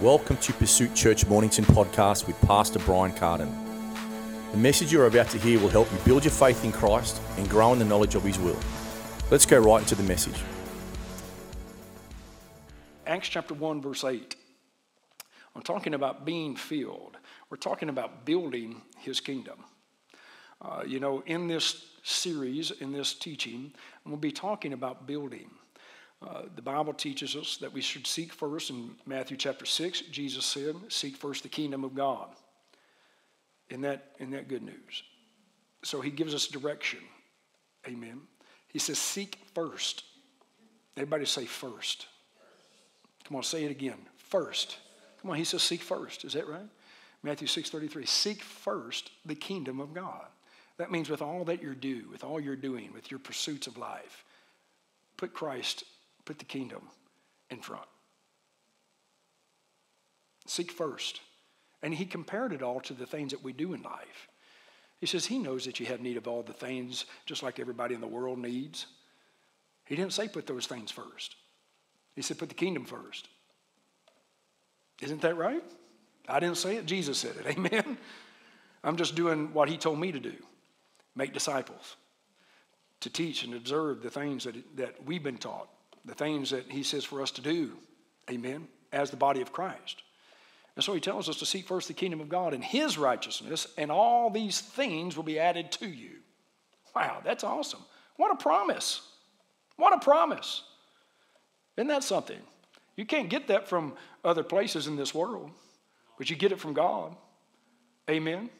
Welcome 0.00 0.36
to 0.38 0.52
Pursuit 0.54 0.96
Church 0.96 1.26
Mornington 1.26 1.64
podcast 1.64 2.26
with 2.26 2.40
Pastor 2.40 2.80
Brian 2.80 3.12
Carden. 3.12 3.48
The 4.50 4.56
message 4.56 4.92
you're 4.92 5.06
about 5.06 5.28
to 5.28 5.38
hear 5.38 5.60
will 5.60 5.68
help 5.68 5.92
you 5.92 5.98
build 5.98 6.24
your 6.24 6.32
faith 6.32 6.64
in 6.64 6.72
Christ 6.72 7.20
and 7.36 7.48
grow 7.48 7.72
in 7.72 7.78
the 7.78 7.84
knowledge 7.84 8.16
of 8.16 8.24
His 8.24 8.36
will. 8.38 8.58
Let's 9.30 9.46
go 9.46 9.60
right 9.60 9.80
into 9.80 9.94
the 9.94 10.02
message. 10.02 10.34
Acts 13.06 13.28
chapter 13.28 13.54
1, 13.54 13.80
verse 13.80 14.02
8. 14.02 14.34
I'm 15.54 15.62
talking 15.62 15.94
about 15.94 16.24
being 16.24 16.56
filled. 16.56 17.16
We're 17.48 17.56
talking 17.58 17.88
about 17.88 18.24
building 18.24 18.82
His 18.98 19.20
kingdom. 19.20 19.64
Uh, 20.60 20.82
you 20.84 20.98
know, 20.98 21.22
in 21.26 21.46
this 21.46 21.86
series, 22.02 22.72
in 22.72 22.92
this 22.92 23.14
teaching, 23.14 23.72
to 24.08 24.16
be 24.16 24.32
talking 24.32 24.72
about 24.72 25.06
building. 25.06 25.50
Uh, 26.26 26.42
the 26.54 26.62
Bible 26.62 26.92
teaches 26.92 27.34
us 27.34 27.56
that 27.58 27.72
we 27.72 27.80
should 27.80 28.06
seek 28.06 28.32
first 28.32 28.70
in 28.70 28.90
Matthew 29.06 29.36
chapter 29.36 29.66
6. 29.66 30.02
Jesus 30.02 30.44
said, 30.44 30.76
Seek 30.88 31.16
first 31.16 31.42
the 31.42 31.48
kingdom 31.48 31.84
of 31.84 31.94
God. 31.94 32.28
In 33.70 33.80
that, 33.82 34.12
in 34.18 34.30
that 34.32 34.48
good 34.48 34.62
news. 34.62 35.02
So 35.82 36.00
he 36.00 36.10
gives 36.10 36.34
us 36.34 36.46
direction. 36.46 37.00
Amen. 37.86 38.20
He 38.68 38.78
says, 38.78 38.98
Seek 38.98 39.38
first. 39.54 40.04
Everybody 40.96 41.24
say 41.24 41.46
first. 41.46 42.06
Come 43.24 43.36
on, 43.36 43.42
say 43.42 43.64
it 43.64 43.70
again. 43.70 43.98
First. 44.16 44.76
Come 45.20 45.30
on, 45.30 45.36
he 45.36 45.44
says, 45.44 45.62
Seek 45.62 45.80
first. 45.80 46.24
Is 46.24 46.34
that 46.34 46.48
right? 46.48 46.68
Matthew 47.22 47.46
6 47.46 47.70
33. 47.70 48.06
Seek 48.06 48.42
first 48.42 49.10
the 49.24 49.34
kingdom 49.34 49.80
of 49.80 49.94
God. 49.94 50.26
That 50.78 50.90
means 50.90 51.08
with 51.08 51.22
all 51.22 51.44
that 51.44 51.62
you 51.62 51.74
do, 51.74 52.08
with 52.10 52.24
all 52.24 52.40
you're 52.40 52.56
doing, 52.56 52.92
with 52.92 53.10
your 53.10 53.20
pursuits 53.20 53.66
of 53.66 53.76
life, 53.76 54.24
put 55.16 55.32
Christ 55.32 55.84
put 56.24 56.38
the 56.38 56.44
kingdom 56.44 56.82
in 57.50 57.60
front. 57.60 57.86
Seek 60.46 60.70
first. 60.70 61.20
And 61.82 61.94
he 61.94 62.04
compared 62.04 62.52
it 62.52 62.62
all 62.62 62.80
to 62.80 62.94
the 62.94 63.06
things 63.06 63.32
that 63.32 63.42
we 63.42 63.52
do 63.52 63.74
in 63.74 63.82
life. 63.82 64.28
He 65.00 65.06
says 65.06 65.26
he 65.26 65.38
knows 65.38 65.64
that 65.64 65.80
you 65.80 65.86
have 65.86 66.00
need 66.00 66.16
of 66.16 66.28
all 66.28 66.42
the 66.42 66.52
things 66.52 67.06
just 67.26 67.42
like 67.42 67.58
everybody 67.58 67.94
in 67.94 68.00
the 68.00 68.06
world 68.06 68.38
needs. 68.38 68.86
He 69.84 69.96
didn't 69.96 70.12
say 70.12 70.28
put 70.28 70.46
those 70.46 70.66
things 70.66 70.92
first. 70.92 71.34
He 72.14 72.22
said 72.22 72.38
put 72.38 72.48
the 72.48 72.54
kingdom 72.54 72.84
first. 72.84 73.28
Isn't 75.00 75.22
that 75.22 75.36
right? 75.36 75.64
I 76.28 76.38
didn't 76.38 76.56
say 76.56 76.76
it, 76.76 76.86
Jesus 76.86 77.18
said 77.18 77.34
it. 77.36 77.46
Amen. 77.58 77.98
I'm 78.84 78.96
just 78.96 79.16
doing 79.16 79.52
what 79.52 79.68
he 79.68 79.76
told 79.76 79.98
me 79.98 80.12
to 80.12 80.20
do 80.20 80.34
make 81.14 81.34
disciples, 81.34 81.96
to 83.00 83.10
teach 83.10 83.44
and 83.44 83.54
observe 83.54 84.02
the 84.02 84.08
things 84.08 84.44
that, 84.44 84.54
that 84.76 85.04
we've 85.04 85.22
been 85.22 85.36
taught 85.36 85.68
the 86.04 86.14
things 86.14 86.50
that 86.50 86.70
he 86.70 86.82
says 86.82 87.04
for 87.04 87.22
us 87.22 87.30
to 87.32 87.40
do, 87.40 87.72
amen, 88.30 88.68
as 88.92 89.10
the 89.10 89.16
body 89.16 89.40
of 89.40 89.52
Christ. 89.52 90.02
And 90.74 90.84
so 90.84 90.94
he 90.94 91.00
tells 91.00 91.28
us 91.28 91.36
to 91.36 91.46
seek 91.46 91.66
first 91.66 91.88
the 91.88 91.94
kingdom 91.94 92.20
of 92.20 92.28
God 92.28 92.54
and 92.54 92.64
his 92.64 92.96
righteousness, 92.96 93.66
and 93.76 93.90
all 93.90 94.30
these 94.30 94.60
things 94.60 95.16
will 95.16 95.24
be 95.24 95.38
added 95.38 95.70
to 95.72 95.86
you. 95.86 96.10
Wow, 96.94 97.20
that's 97.24 97.44
awesome. 97.44 97.80
What 98.16 98.32
a 98.32 98.36
promise. 98.36 99.02
What 99.76 99.94
a 99.94 99.98
promise. 99.98 100.62
Isn't 101.76 101.88
that 101.88 102.04
something? 102.04 102.40
You 102.96 103.06
can't 103.06 103.30
get 103.30 103.48
that 103.48 103.68
from 103.68 103.94
other 104.24 104.42
places 104.42 104.86
in 104.86 104.96
this 104.96 105.14
world, 105.14 105.50
but 106.18 106.30
you 106.30 106.36
get 106.36 106.52
it 106.52 106.60
from 106.60 106.74
God. 106.74 107.16
Amen. 108.10 108.50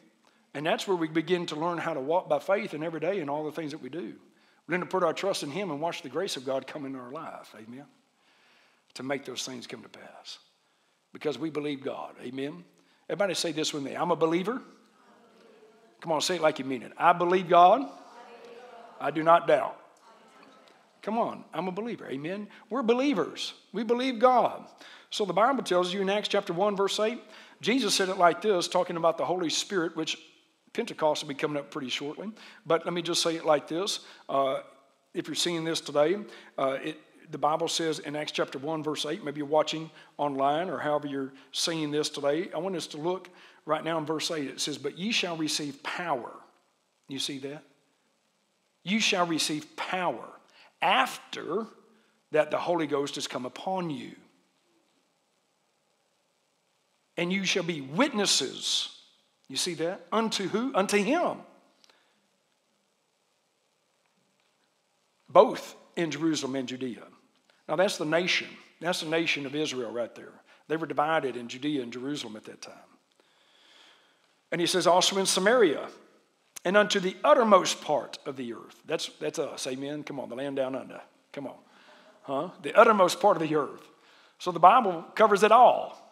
And 0.53 0.65
that's 0.65 0.87
where 0.87 0.97
we 0.97 1.07
begin 1.07 1.45
to 1.47 1.55
learn 1.55 1.77
how 1.77 1.93
to 1.93 1.99
walk 1.99 2.29
by 2.29 2.39
faith 2.39 2.73
in 2.73 2.83
every 2.83 2.99
day 2.99 3.19
in 3.19 3.29
all 3.29 3.43
the 3.43 3.51
things 3.51 3.71
that 3.71 3.81
we 3.81 3.89
do. 3.89 4.13
We're 4.67 4.73
going 4.73 4.81
to 4.81 4.89
put 4.89 5.03
our 5.03 5.13
trust 5.13 5.43
in 5.43 5.51
Him 5.51 5.71
and 5.71 5.81
watch 5.81 6.01
the 6.01 6.09
grace 6.09 6.37
of 6.37 6.45
God 6.45 6.67
come 6.67 6.85
into 6.85 6.99
our 6.99 7.11
life. 7.11 7.53
Amen. 7.57 7.85
To 8.95 9.03
make 9.03 9.25
those 9.25 9.45
things 9.45 9.67
come 9.67 9.81
to 9.81 9.89
pass. 9.89 10.39
Because 11.11 11.37
we 11.37 11.49
believe 11.49 11.83
God. 11.83 12.15
Amen. 12.21 12.63
Everybody 13.09 13.33
say 13.33 13.51
this 13.51 13.73
with 13.73 13.83
me 13.83 13.93
I'm 13.95 14.11
a 14.11 14.15
believer. 14.15 14.61
Come 16.01 16.11
on, 16.11 16.21
say 16.21 16.35
it 16.35 16.41
like 16.41 16.59
you 16.59 16.65
mean 16.65 16.83
it. 16.83 16.91
I 16.97 17.13
believe 17.13 17.47
God. 17.47 17.89
I 18.99 19.11
do 19.11 19.23
not 19.23 19.47
doubt. 19.47 19.77
Come 21.01 21.17
on, 21.17 21.43
I'm 21.53 21.67
a 21.67 21.71
believer. 21.71 22.07
Amen. 22.09 22.47
We're 22.69 22.81
believers. 22.81 23.53
We 23.73 23.83
believe 23.83 24.19
God. 24.19 24.65
So 25.09 25.25
the 25.25 25.33
Bible 25.33 25.63
tells 25.63 25.93
you 25.93 26.01
in 26.01 26.09
Acts 26.09 26.29
chapter 26.29 26.53
1, 26.53 26.77
verse 26.77 26.99
8, 26.99 27.21
Jesus 27.61 27.93
said 27.93 28.09
it 28.09 28.17
like 28.17 28.41
this, 28.41 28.67
talking 28.67 28.95
about 28.95 29.17
the 29.17 29.25
Holy 29.25 29.49
Spirit, 29.49 29.95
which 29.95 30.17
Pentecost 30.73 31.23
will 31.23 31.29
be 31.29 31.35
coming 31.35 31.57
up 31.57 31.69
pretty 31.69 31.89
shortly. 31.89 32.31
But 32.65 32.85
let 32.85 32.93
me 32.93 33.01
just 33.01 33.21
say 33.21 33.35
it 33.35 33.45
like 33.45 33.67
this. 33.67 33.99
Uh, 34.27 34.61
if 35.13 35.27
you're 35.27 35.35
seeing 35.35 35.63
this 35.63 35.79
today, 35.79 36.17
uh, 36.57 36.77
it, 36.83 36.99
the 37.31 37.37
Bible 37.37 37.67
says 37.67 37.99
in 37.99 38.15
Acts 38.15 38.31
chapter 38.31 38.57
1, 38.57 38.83
verse 38.83 39.05
8, 39.05 39.23
maybe 39.23 39.37
you're 39.37 39.47
watching 39.47 39.89
online 40.17 40.69
or 40.69 40.79
however 40.79 41.07
you're 41.07 41.31
seeing 41.51 41.91
this 41.91 42.09
today. 42.09 42.49
I 42.53 42.57
want 42.57 42.75
us 42.75 42.87
to 42.87 42.97
look 42.97 43.29
right 43.65 43.83
now 43.83 43.97
in 43.99 44.05
verse 44.05 44.31
8. 44.31 44.47
It 44.47 44.59
says, 44.59 44.77
But 44.77 44.97
ye 44.97 45.11
shall 45.11 45.37
receive 45.37 45.81
power. 45.83 46.31
You 47.07 47.19
see 47.19 47.37
that? 47.39 47.63
You 48.83 48.99
shall 48.99 49.25
receive 49.25 49.75
power 49.75 50.27
after 50.81 51.67
that 52.31 52.51
the 52.51 52.57
Holy 52.57 52.87
Ghost 52.87 53.15
has 53.15 53.27
come 53.27 53.45
upon 53.45 53.89
you. 53.89 54.11
And 57.15 57.31
you 57.31 57.45
shall 57.45 57.63
be 57.63 57.81
witnesses 57.81 59.02
you 59.49 59.57
see 59.57 59.73
that? 59.75 60.05
Unto 60.11 60.47
who? 60.47 60.73
Unto 60.73 60.97
him. 60.97 61.37
Both 65.29 65.75
in 65.95 66.11
Jerusalem 66.11 66.55
and 66.55 66.67
Judea. 66.67 67.03
Now 67.67 67.75
that's 67.75 67.97
the 67.97 68.05
nation. 68.05 68.47
That's 68.79 69.01
the 69.01 69.09
nation 69.09 69.45
of 69.45 69.55
Israel 69.55 69.91
right 69.91 70.13
there. 70.15 70.33
They 70.67 70.77
were 70.77 70.87
divided 70.87 71.35
in 71.35 71.47
Judea 71.47 71.81
and 71.81 71.91
Jerusalem 71.91 72.35
at 72.35 72.45
that 72.45 72.61
time. 72.61 72.73
And 74.51 74.61
he 74.61 74.67
says 74.67 74.87
also 74.87 75.17
in 75.17 75.25
Samaria 75.25 75.87
and 76.65 76.77
unto 76.77 76.99
the 76.99 77.15
uttermost 77.23 77.81
part 77.81 78.19
of 78.25 78.37
the 78.37 78.53
earth. 78.53 78.81
That's, 78.85 79.07
that's 79.19 79.39
us. 79.39 79.67
Amen. 79.67 80.03
Come 80.03 80.19
on, 80.19 80.29
the 80.29 80.35
land 80.35 80.55
down 80.55 80.75
under. 80.75 81.01
Come 81.31 81.47
on. 81.47 81.57
Huh? 82.21 82.49
The 82.61 82.73
uttermost 82.77 83.19
part 83.19 83.35
of 83.35 83.47
the 83.47 83.55
earth. 83.55 83.87
So 84.39 84.51
the 84.51 84.59
Bible 84.59 85.03
covers 85.15 85.43
it 85.43 85.51
all. 85.51 86.02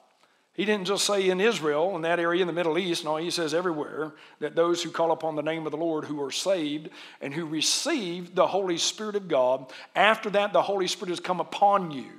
He 0.54 0.66
didn't 0.66 0.86
just 0.86 1.06
say 1.06 1.30
in 1.30 1.40
Israel, 1.40 1.96
in 1.96 2.02
that 2.02 2.20
area 2.20 2.42
in 2.42 2.48
the 2.48 2.54
Middle 2.54 2.78
East, 2.78 3.06
no, 3.06 3.16
he 3.16 3.32
says 3.32 3.54
everywhere 3.54 4.12
that 4.40 4.56
those 4.56 4.84
who 4.84 4.92
call 4.92 5.12
upon 5.12 5.36
the 5.36 5.42
name 5.42 5.66
of 5.66 5.72
the 5.72 5.78
Lord 5.78 6.04
who 6.04 6.22
are 6.22 6.32
saved 6.32 6.90
and 7.22 7.34
who 7.34 7.46
receive 7.46 8.36
the 8.36 8.48
Holy 8.48 8.78
Spirit 8.78 9.16
of 9.16 9.30
God, 9.30 9.72
after 9.96 10.30
that 10.32 10.52
the 10.52 10.62
Holy 10.62 10.88
Spirit 10.88 11.10
has 11.10 11.22
come 11.22 11.40
upon 11.40 11.92
you. 11.92 12.12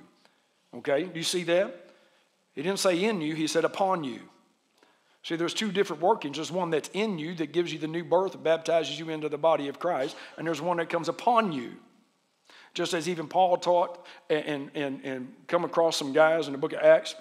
Okay, 0.75 1.05
do 1.05 1.19
you 1.19 1.25
see 1.25 1.45
that? 1.45 1.91
He 2.55 2.63
didn't 2.63 2.79
say 2.79 3.05
in 3.05 3.21
you, 3.21 3.35
he 3.35 3.47
said 3.47 3.67
upon 3.67 4.03
you. 4.03 4.21
See, 5.23 5.37
there's 5.37 5.55
two 5.55 5.71
different 5.71 6.03
workings. 6.03 6.37
There's 6.37 6.51
one 6.51 6.71
that's 6.71 6.91
in 6.95 7.19
you 7.19 7.35
that 7.35 7.53
gives 7.53 7.73
you 7.73 7.79
the 7.79 7.87
new 7.87 8.03
birth, 8.03 8.43
baptizes 8.43 8.99
you 8.99 9.11
into 9.11 9.29
the 9.29 9.39
body 9.39 9.69
of 9.69 9.79
Christ, 9.79 10.17
and 10.37 10.47
there's 10.47 10.61
one 10.61 10.79
that 10.79 10.89
comes 10.89 11.09
upon 11.09 11.53
you. 11.53 11.75
Just 12.75 12.95
as 12.95 13.09
even 13.09 13.29
Paul 13.29 13.59
taught 13.59 14.05
and, 14.31 14.71
and, 14.75 15.05
and 15.05 15.33
come 15.47 15.65
across 15.65 15.99
some 15.99 16.15
guys 16.15 16.47
in 16.47 16.53
the 16.53 16.59
book 16.59 16.73
of 16.73 16.81
Acts 16.81 17.15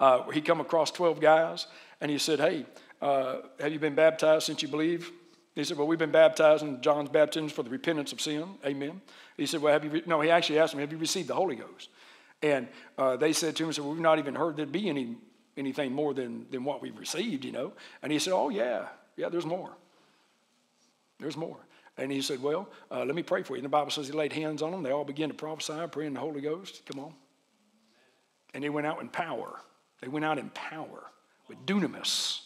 uh, 0.00 0.28
he 0.30 0.40
come 0.40 0.60
across 0.60 0.90
12 0.90 1.20
guys 1.20 1.66
and 2.00 2.10
he 2.10 2.18
said, 2.18 2.38
hey, 2.40 2.66
uh, 3.00 3.36
have 3.60 3.72
you 3.72 3.78
been 3.78 3.94
baptized 3.94 4.46
since 4.46 4.62
you 4.62 4.68
believe? 4.68 5.10
He 5.54 5.64
said, 5.64 5.76
well, 5.76 5.86
we've 5.86 5.98
been 5.98 6.12
baptized 6.12 6.62
in 6.62 6.80
John's 6.80 7.08
baptism 7.08 7.48
for 7.48 7.62
the 7.62 7.70
repentance 7.70 8.12
of 8.12 8.20
sin. 8.20 8.44
Amen. 8.64 9.00
He 9.36 9.46
said, 9.46 9.60
well, 9.60 9.72
have 9.72 9.84
you, 9.84 10.02
no, 10.06 10.20
he 10.20 10.30
actually 10.30 10.58
asked 10.58 10.72
them, 10.72 10.80
have 10.80 10.92
you 10.92 10.98
received 10.98 11.28
the 11.28 11.34
Holy 11.34 11.56
Ghost? 11.56 11.88
And 12.42 12.68
uh, 12.96 13.16
they 13.16 13.32
said 13.32 13.56
to 13.56 13.64
him, 13.64 13.72
said, 13.72 13.82
well, 13.82 13.92
we've 13.92 14.00
not 14.00 14.18
even 14.18 14.34
heard 14.34 14.56
there'd 14.56 14.70
be 14.70 14.88
any, 14.88 15.16
anything 15.56 15.92
more 15.92 16.14
than, 16.14 16.46
than 16.50 16.62
what 16.62 16.80
we've 16.80 16.96
received, 16.96 17.44
you 17.44 17.52
know. 17.52 17.72
And 18.02 18.12
he 18.12 18.18
said, 18.20 18.32
oh, 18.32 18.48
yeah, 18.48 18.86
yeah, 19.16 19.28
there's 19.28 19.46
more. 19.46 19.70
There's 21.18 21.36
more. 21.36 21.56
And 21.96 22.12
he 22.12 22.22
said, 22.22 22.40
well, 22.40 22.68
uh, 22.92 23.04
let 23.04 23.16
me 23.16 23.24
pray 23.24 23.42
for 23.42 23.54
you. 23.54 23.58
And 23.58 23.64
the 23.64 23.68
Bible 23.68 23.90
says 23.90 24.06
he 24.06 24.12
laid 24.12 24.32
hands 24.32 24.62
on 24.62 24.70
them. 24.70 24.84
They 24.84 24.92
all 24.92 25.04
began 25.04 25.28
to 25.28 25.34
prophesy, 25.34 25.74
praying 25.90 26.14
the 26.14 26.20
Holy 26.20 26.40
Ghost. 26.40 26.82
Come 26.86 27.00
on. 27.00 27.12
And 28.54 28.62
they 28.62 28.70
went 28.70 28.86
out 28.86 29.00
in 29.00 29.08
power. 29.08 29.60
They 30.00 30.08
went 30.08 30.24
out 30.24 30.38
in 30.38 30.50
power 30.50 31.04
with 31.48 31.64
dunamis, 31.66 32.40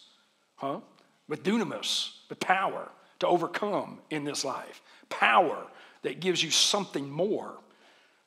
huh? 0.56 0.80
With 1.28 1.42
dunamis, 1.42 2.10
with 2.28 2.40
power 2.40 2.90
to 3.20 3.26
overcome 3.26 4.00
in 4.10 4.24
this 4.24 4.44
life. 4.44 4.82
Power 5.08 5.66
that 6.02 6.20
gives 6.20 6.42
you 6.42 6.50
something 6.50 7.10
more 7.10 7.54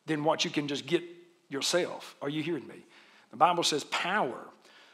than 0.06 0.24
what 0.24 0.46
you 0.46 0.52
can 0.52 0.68
just 0.68 0.86
get 0.86 1.04
yourself. 1.50 2.16
Are 2.22 2.30
you 2.30 2.44
hearing 2.44 2.68
me? 2.68 2.86
The 3.32 3.38
Bible 3.38 3.64
says 3.64 3.84
power. 3.86 4.40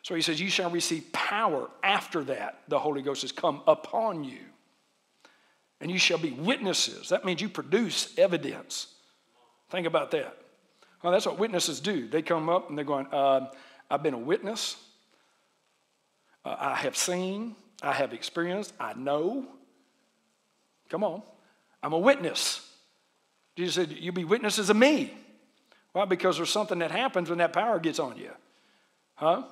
So 0.04 0.16
he 0.16 0.22
says, 0.22 0.40
You 0.40 0.50
shall 0.50 0.70
receive 0.70 1.12
power 1.12 1.70
after 1.84 2.24
that 2.26 2.62
the 2.68 2.80
Holy 2.80 3.02
Ghost 3.02 3.22
has 3.22 3.32
come 3.32 3.62
upon 3.68 4.24
you. 4.24 4.40
And 5.80 5.90
you 5.90 5.98
shall 5.98 6.18
be 6.18 6.32
witnesses. 6.32 7.10
That 7.10 7.26
means 7.26 7.42
you 7.42 7.50
produce 7.50 8.18
evidence. 8.18 8.88
Think 9.70 9.88
about 9.88 10.12
that. 10.12 10.38
Well, 11.02 11.12
that's 11.12 11.26
what 11.26 11.40
witnesses 11.40 11.80
do. 11.80 12.08
They 12.08 12.22
come 12.22 12.50
up 12.50 12.70
and 12.70 12.78
they're 12.78 12.86
going, 12.86 13.08
uh, 13.08 13.48
I've 13.92 14.02
been 14.02 14.14
a 14.14 14.20
witness. 14.20 14.78
Uh, 16.46 16.56
I 16.58 16.76
have 16.76 16.96
seen. 16.96 17.56
I 17.84 17.92
have 17.92 18.14
experienced. 18.14 18.74
I 18.80 18.94
know. 18.94 19.46
Come 20.90 21.04
on. 21.04 21.22
I'm 21.84 21.94
a 21.94 22.00
witness. 22.00 22.68
Jesus 23.58 23.76
said, 23.76 23.92
You 23.92 24.12
be 24.12 24.24
witnesses 24.24 24.70
of 24.70 24.78
me. 24.78 25.14
Why? 25.92 26.06
Because 26.06 26.38
there's 26.38 26.50
something 26.50 26.80
that 26.80 26.92
happens 26.92 27.30
when 27.30 27.40
that 27.40 27.52
power 27.52 27.80
gets 27.80 28.00
on 28.00 28.18
you. 28.18 28.32
Huh? 29.16 29.44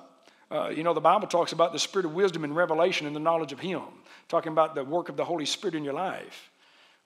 Uh, 0.50 0.68
you 0.70 0.82
know, 0.82 0.94
the 0.94 1.00
Bible 1.00 1.28
talks 1.28 1.52
about 1.52 1.72
the 1.72 1.78
spirit 1.78 2.06
of 2.06 2.14
wisdom 2.14 2.42
and 2.42 2.56
revelation 2.56 3.06
and 3.06 3.14
the 3.14 3.20
knowledge 3.20 3.52
of 3.52 3.60
Him, 3.60 3.82
talking 4.28 4.52
about 4.52 4.74
the 4.74 4.82
work 4.82 5.10
of 5.10 5.16
the 5.16 5.24
Holy 5.24 5.44
Spirit 5.44 5.74
in 5.74 5.84
your 5.84 5.94
life. 5.94 6.50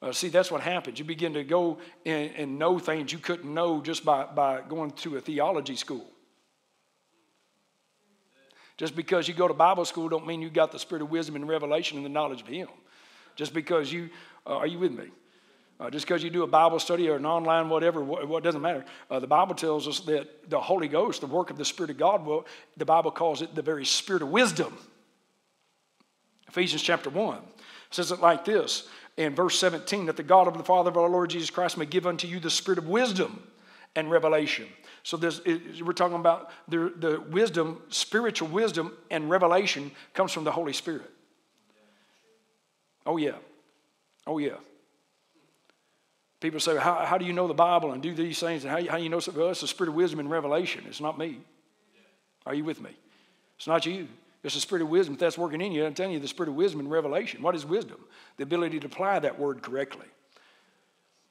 Uh, 0.00 0.12
see, 0.12 0.28
that's 0.28 0.50
what 0.50 0.60
happens. 0.60 0.98
You 0.98 1.04
begin 1.04 1.34
to 1.34 1.42
go 1.42 1.78
and, 2.06 2.30
and 2.36 2.58
know 2.58 2.78
things 2.78 3.12
you 3.12 3.18
couldn't 3.18 3.52
know 3.52 3.80
just 3.80 4.04
by, 4.04 4.24
by 4.24 4.60
going 4.68 4.92
to 4.92 5.16
a 5.16 5.20
theology 5.20 5.76
school. 5.76 6.13
Just 8.76 8.96
because 8.96 9.28
you 9.28 9.34
go 9.34 9.46
to 9.46 9.54
Bible 9.54 9.84
school 9.84 10.08
don't 10.08 10.26
mean 10.26 10.42
you 10.42 10.50
got 10.50 10.72
the 10.72 10.78
spirit 10.78 11.02
of 11.02 11.10
wisdom 11.10 11.36
and 11.36 11.48
revelation 11.48 11.96
and 11.96 12.04
the 12.04 12.10
knowledge 12.10 12.40
of 12.40 12.48
Him. 12.48 12.68
Just 13.36 13.54
because 13.54 13.92
you, 13.92 14.10
uh, 14.46 14.56
are 14.56 14.66
you 14.66 14.78
with 14.78 14.92
me? 14.92 15.06
Uh, 15.80 15.90
just 15.90 16.06
because 16.06 16.22
you 16.22 16.30
do 16.30 16.44
a 16.44 16.46
Bible 16.46 16.78
study 16.78 17.08
or 17.08 17.16
an 17.16 17.26
online 17.26 17.68
whatever, 17.68 18.02
what, 18.02 18.28
what 18.28 18.44
doesn't 18.44 18.62
matter. 18.62 18.84
Uh, 19.10 19.18
the 19.18 19.26
Bible 19.26 19.54
tells 19.54 19.88
us 19.88 20.00
that 20.00 20.48
the 20.48 20.60
Holy 20.60 20.86
Ghost, 20.86 21.20
the 21.20 21.26
work 21.26 21.50
of 21.50 21.58
the 21.58 21.64
Spirit 21.64 21.90
of 21.90 21.98
God, 21.98 22.24
well, 22.24 22.46
the 22.76 22.84
Bible 22.84 23.10
calls 23.10 23.42
it 23.42 23.54
the 23.54 23.62
very 23.62 23.84
Spirit 23.84 24.22
of 24.22 24.28
wisdom. 24.28 24.76
Ephesians 26.48 26.82
chapter 26.82 27.10
1 27.10 27.38
says 27.90 28.12
it 28.12 28.20
like 28.20 28.44
this 28.44 28.88
in 29.16 29.34
verse 29.34 29.58
17 29.58 30.06
that 30.06 30.16
the 30.16 30.22
God 30.22 30.46
of 30.46 30.56
the 30.56 30.64
Father 30.64 30.90
of 30.90 30.96
our 30.96 31.08
Lord 31.08 31.30
Jesus 31.30 31.50
Christ 31.50 31.76
may 31.76 31.86
give 31.86 32.06
unto 32.06 32.26
you 32.26 32.40
the 32.40 32.50
spirit 32.50 32.78
of 32.78 32.88
wisdom 32.88 33.42
and 33.96 34.10
revelation. 34.10 34.66
So 35.04 35.18
this, 35.18 35.40
we're 35.44 35.92
talking 35.92 36.16
about 36.16 36.50
the, 36.66 36.92
the 36.96 37.20
wisdom, 37.20 37.82
spiritual 37.90 38.48
wisdom 38.48 38.96
and 39.10 39.28
revelation 39.28 39.92
comes 40.14 40.32
from 40.32 40.44
the 40.44 40.50
Holy 40.50 40.72
Spirit. 40.72 41.10
Oh, 43.04 43.18
yeah. 43.18 43.36
Oh, 44.26 44.38
yeah. 44.38 44.56
People 46.40 46.58
say, 46.58 46.78
how, 46.78 47.04
how 47.04 47.18
do 47.18 47.26
you 47.26 47.34
know 47.34 47.46
the 47.46 47.54
Bible 47.54 47.92
and 47.92 48.02
do 48.02 48.14
these 48.14 48.40
things? 48.40 48.64
And 48.64 48.70
how, 48.70 48.92
how 48.92 48.96
do 48.96 49.02
you 49.02 49.10
know? 49.10 49.20
Well, 49.36 49.50
it's 49.50 49.60
the 49.60 49.68
spirit 49.68 49.90
of 49.90 49.94
wisdom 49.94 50.20
and 50.20 50.30
revelation. 50.30 50.84
It's 50.88 51.02
not 51.02 51.18
me. 51.18 51.38
Are 52.46 52.54
you 52.54 52.64
with 52.64 52.80
me? 52.80 52.90
It's 53.58 53.66
not 53.66 53.84
you. 53.84 54.08
It's 54.42 54.54
the 54.54 54.60
spirit 54.60 54.82
of 54.82 54.88
wisdom. 54.88 55.16
That's 55.16 55.36
working 55.36 55.60
in 55.60 55.72
you, 55.72 55.84
I'm 55.84 55.94
telling 55.94 56.12
you, 56.12 56.18
the 56.18 56.28
spirit 56.28 56.48
of 56.48 56.54
wisdom 56.54 56.80
and 56.80 56.90
revelation. 56.90 57.42
What 57.42 57.54
is 57.54 57.66
wisdom? 57.66 57.98
The 58.38 58.42
ability 58.42 58.80
to 58.80 58.86
apply 58.86 59.18
that 59.20 59.38
word 59.38 59.62
correctly. 59.62 60.06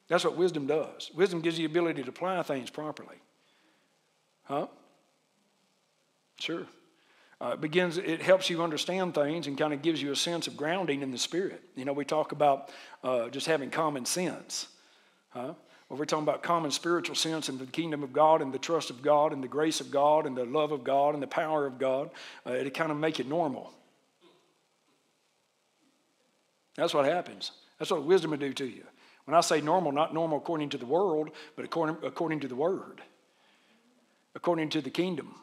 That's 0.08 0.24
what 0.24 0.38
wisdom 0.38 0.68
does. 0.68 1.10
Wisdom 1.16 1.42
gives 1.42 1.58
you 1.58 1.68
the 1.68 1.72
ability 1.72 2.04
to 2.04 2.10
apply 2.10 2.42
things 2.44 2.70
properly. 2.70 3.18
Huh? 4.44 4.68
Sure. 6.40 6.66
Uh, 7.42 7.52
it 7.54 7.62
begins, 7.62 7.98
it 7.98 8.22
helps 8.22 8.50
you 8.50 8.64
understand 8.64 9.14
things 9.14 9.48
and 9.48 9.58
kind 9.58 9.74
of 9.74 9.82
gives 9.82 10.02
you 10.02 10.12
a 10.12 10.16
sense 10.16 10.48
of 10.48 10.56
grounding 10.56 11.02
in 11.02 11.12
the 11.12 11.18
spirit. 11.18 11.62
You 11.76 11.86
know, 11.86 11.94
we 11.94 12.06
talk 12.06 12.32
about 12.32 12.70
uh, 13.04 13.30
just 13.30 13.48
having 13.48 13.70
common 13.70 14.06
sense. 14.06 14.68
Huh? 15.30 15.54
Well, 15.90 16.00
we're 16.00 16.06
talking 16.06 16.24
about 16.24 16.42
common 16.42 16.72
spiritual 16.72 17.16
sense 17.16 17.50
in 17.50 17.58
the 17.58 17.66
kingdom 17.66 18.02
of 18.02 18.14
God 18.14 18.42
and 18.42 18.54
the 18.54 18.60
trust 18.60 18.90
of 18.90 19.02
God 19.02 19.34
and 19.34 19.44
the 19.44 19.48
grace 19.48 19.82
of 19.82 19.92
God 19.92 20.26
and 20.26 20.38
the 20.38 20.46
love 20.46 20.72
of 20.72 20.84
God 20.84 21.14
and 21.14 21.22
the 21.22 21.28
power 21.28 21.66
of 21.66 21.78
God. 21.78 22.10
Uh, 22.48 22.52
it 22.52 22.74
kind 22.74 22.92
of 22.92 22.98
make 22.98 23.20
it 23.20 23.28
normal. 23.28 23.72
That's 26.76 26.94
what 26.94 27.06
happens. 27.06 27.52
That's 27.78 27.92
what 27.92 28.06
wisdom 28.06 28.32
will 28.32 28.38
do 28.38 28.54
to 28.54 28.66
you. 28.66 28.84
When 29.26 29.36
I 29.36 29.42
say 29.42 29.62
normal, 29.62 29.92
not 29.92 30.14
normal 30.14 30.38
according 30.38 30.70
to 30.70 30.78
the 30.78 30.86
world, 30.86 31.30
but 31.56 31.66
according, 31.66 31.98
according 32.04 32.40
to 32.42 32.48
the 32.48 32.56
word, 32.56 33.02
according 34.36 34.70
to 34.70 34.82
the 34.82 34.90
kingdom, 34.90 35.36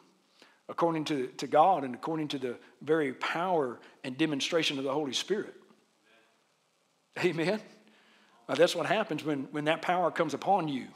according 0.69 1.05
to, 1.05 1.27
to 1.37 1.47
God, 1.47 1.83
and 1.83 1.95
according 1.95 2.27
to 2.29 2.39
the 2.39 2.57
very 2.81 3.13
power 3.13 3.79
and 4.03 4.17
demonstration 4.17 4.77
of 4.77 4.83
the 4.83 4.93
Holy 4.93 5.13
Spirit. 5.13 5.53
Amen. 7.19 7.59
Uh, 8.47 8.55
that's 8.55 8.75
what 8.75 8.85
happens 8.85 9.23
when, 9.23 9.47
when 9.51 9.65
that 9.65 9.81
power 9.81 10.11
comes 10.11 10.33
upon 10.33 10.67
you. 10.67 10.87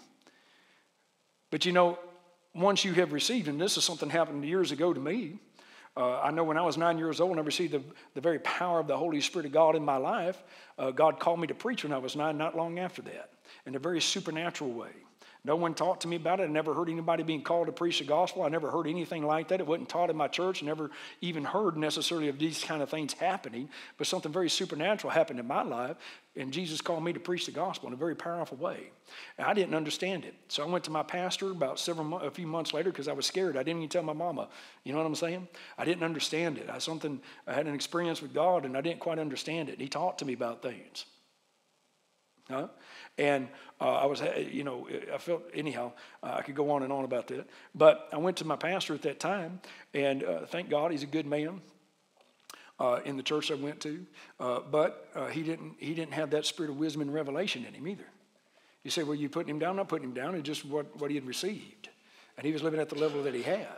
But 1.51 1.65
you 1.65 1.71
know, 1.71 1.99
once 2.53 2.83
you 2.83 2.93
have 2.93 3.13
received, 3.13 3.47
and 3.47 3.59
this 3.59 3.77
is 3.77 3.83
something 3.83 4.09
happened 4.09 4.43
years 4.45 4.71
ago 4.71 4.93
to 4.93 4.99
me. 4.99 5.39
Uh, 5.97 6.19
I 6.19 6.31
know 6.31 6.43
when 6.43 6.57
I 6.57 6.61
was 6.61 6.77
nine 6.77 6.97
years 6.97 7.21
old 7.21 7.31
and 7.31 7.39
I 7.39 7.43
received 7.43 7.73
the, 7.73 7.81
the 8.13 8.21
very 8.21 8.39
power 8.39 8.81
of 8.81 8.87
the 8.87 8.97
Holy 8.97 9.21
Spirit 9.21 9.45
of 9.45 9.53
God 9.53 9.77
in 9.77 9.85
my 9.85 9.95
life, 9.95 10.43
uh, 10.77 10.91
God 10.91 11.19
called 11.19 11.39
me 11.39 11.47
to 11.47 11.53
preach 11.53 11.83
when 11.83 11.93
I 11.93 11.97
was 11.97 12.17
nine, 12.17 12.37
not 12.37 12.57
long 12.57 12.79
after 12.79 13.01
that, 13.03 13.31
in 13.65 13.75
a 13.75 13.79
very 13.79 14.01
supernatural 14.01 14.71
way. 14.71 14.91
No 15.45 15.55
one 15.55 15.75
talked 15.75 16.01
to 16.01 16.07
me 16.07 16.15
about 16.15 16.39
it. 16.39 16.45
I 16.45 16.47
never 16.47 16.73
heard 16.73 16.89
anybody 16.89 17.21
being 17.21 17.43
called 17.43 17.67
to 17.67 17.71
preach 17.71 17.99
the 17.99 18.05
gospel. 18.05 18.41
I 18.41 18.49
never 18.49 18.71
heard 18.71 18.87
anything 18.87 19.23
like 19.23 19.49
that. 19.49 19.59
It 19.59 19.67
wasn't 19.67 19.89
taught 19.89 20.09
in 20.09 20.17
my 20.17 20.27
church. 20.27 20.63
I 20.63 20.65
never 20.65 20.89
even 21.21 21.43
heard 21.43 21.77
necessarily 21.77 22.29
of 22.29 22.39
these 22.39 22.63
kind 22.63 22.81
of 22.81 22.89
things 22.89 23.13
happening. 23.13 23.69
But 23.99 24.07
something 24.07 24.31
very 24.31 24.49
supernatural 24.49 25.13
happened 25.13 25.39
in 25.39 25.45
my 25.45 25.61
life, 25.61 25.97
and 26.35 26.51
Jesus 26.51 26.81
called 26.81 27.03
me 27.03 27.13
to 27.13 27.19
preach 27.19 27.45
the 27.45 27.51
gospel 27.51 27.87
in 27.87 27.93
a 27.93 27.97
very 27.97 28.15
powerful 28.15 28.57
way. 28.57 28.89
And 29.37 29.45
I 29.45 29.53
didn't 29.53 29.75
understand 29.75 30.25
it. 30.25 30.33
So 30.47 30.63
I 30.63 30.65
went 30.65 30.83
to 30.85 30.91
my 30.91 31.03
pastor 31.03 31.51
about 31.51 31.79
several 31.79 32.17
a 32.17 32.31
few 32.31 32.47
months 32.47 32.73
later 32.73 32.89
because 32.89 33.07
I 33.07 33.13
was 33.13 33.27
scared. 33.27 33.55
I 33.55 33.61
didn't 33.61 33.81
even 33.81 33.89
tell 33.89 34.01
my 34.01 34.13
mama. 34.13 34.49
You 34.83 34.93
know 34.93 34.97
what 34.97 35.05
I'm 35.05 35.13
saying? 35.13 35.47
I 35.77 35.85
didn't 35.85 36.03
understand 36.03 36.57
it. 36.57 36.71
I 36.71 36.79
something 36.79 37.21
I 37.45 37.53
had 37.53 37.67
an 37.67 37.75
experience 37.75 38.19
with 38.19 38.33
God, 38.33 38.65
and 38.65 38.75
I 38.75 38.81
didn't 38.81 38.99
quite 38.99 39.19
understand 39.19 39.69
it. 39.69 39.79
He 39.79 39.89
talked 39.89 40.17
to 40.19 40.25
me 40.25 40.33
about 40.33 40.63
things. 40.63 41.05
Huh? 42.49 42.67
And 43.17 43.47
uh, 43.81 43.95
I 43.95 44.05
was, 44.05 44.21
you 44.51 44.63
know, 44.63 44.87
I 45.13 45.17
felt, 45.17 45.43
anyhow, 45.53 45.93
uh, 46.21 46.35
I 46.37 46.41
could 46.41 46.55
go 46.55 46.69
on 46.71 46.83
and 46.83 46.93
on 46.93 47.03
about 47.03 47.27
that. 47.27 47.47
But 47.73 48.07
I 48.13 48.17
went 48.17 48.37
to 48.37 48.45
my 48.45 48.55
pastor 48.55 48.93
at 48.93 49.01
that 49.01 49.19
time, 49.19 49.59
and 49.93 50.23
uh, 50.23 50.45
thank 50.45 50.69
God 50.69 50.91
he's 50.91 51.03
a 51.03 51.07
good 51.07 51.25
man. 51.25 51.61
Uh, 52.77 52.99
in 53.05 53.15
the 53.15 53.23
church 53.23 53.51
I 53.51 53.55
went 53.55 53.79
to, 53.79 54.05
uh, 54.37 54.59
but 54.69 55.07
uh, 55.15 55.27
he 55.27 55.43
didn't 55.43 55.75
he 55.79 55.93
didn't 55.93 56.11
have 56.11 56.31
that 56.31 56.45
spirit 56.45 56.69
of 56.69 56.75
wisdom 56.77 57.03
and 57.03 57.13
revelation 57.13 57.63
in 57.63 57.73
him 57.73 57.87
either. 57.87 58.03
You 58.83 58.91
say, 58.91 59.03
well, 59.03 59.15
you 59.15 59.29
putting 59.29 59.49
him 59.49 59.59
down? 59.59 59.69
I'm 59.69 59.75
not 59.77 59.87
putting 59.87 60.09
him 60.09 60.13
down. 60.13 60.35
It's 60.35 60.43
just 60.43 60.65
what, 60.65 60.93
what 60.99 61.09
he 61.09 61.15
had 61.15 61.25
received, 61.25 61.87
and 62.37 62.45
he 62.45 62.51
was 62.51 62.63
living 62.63 62.81
at 62.81 62.89
the 62.89 62.95
level 62.95 63.23
that 63.23 63.33
he 63.33 63.43
had. 63.43 63.77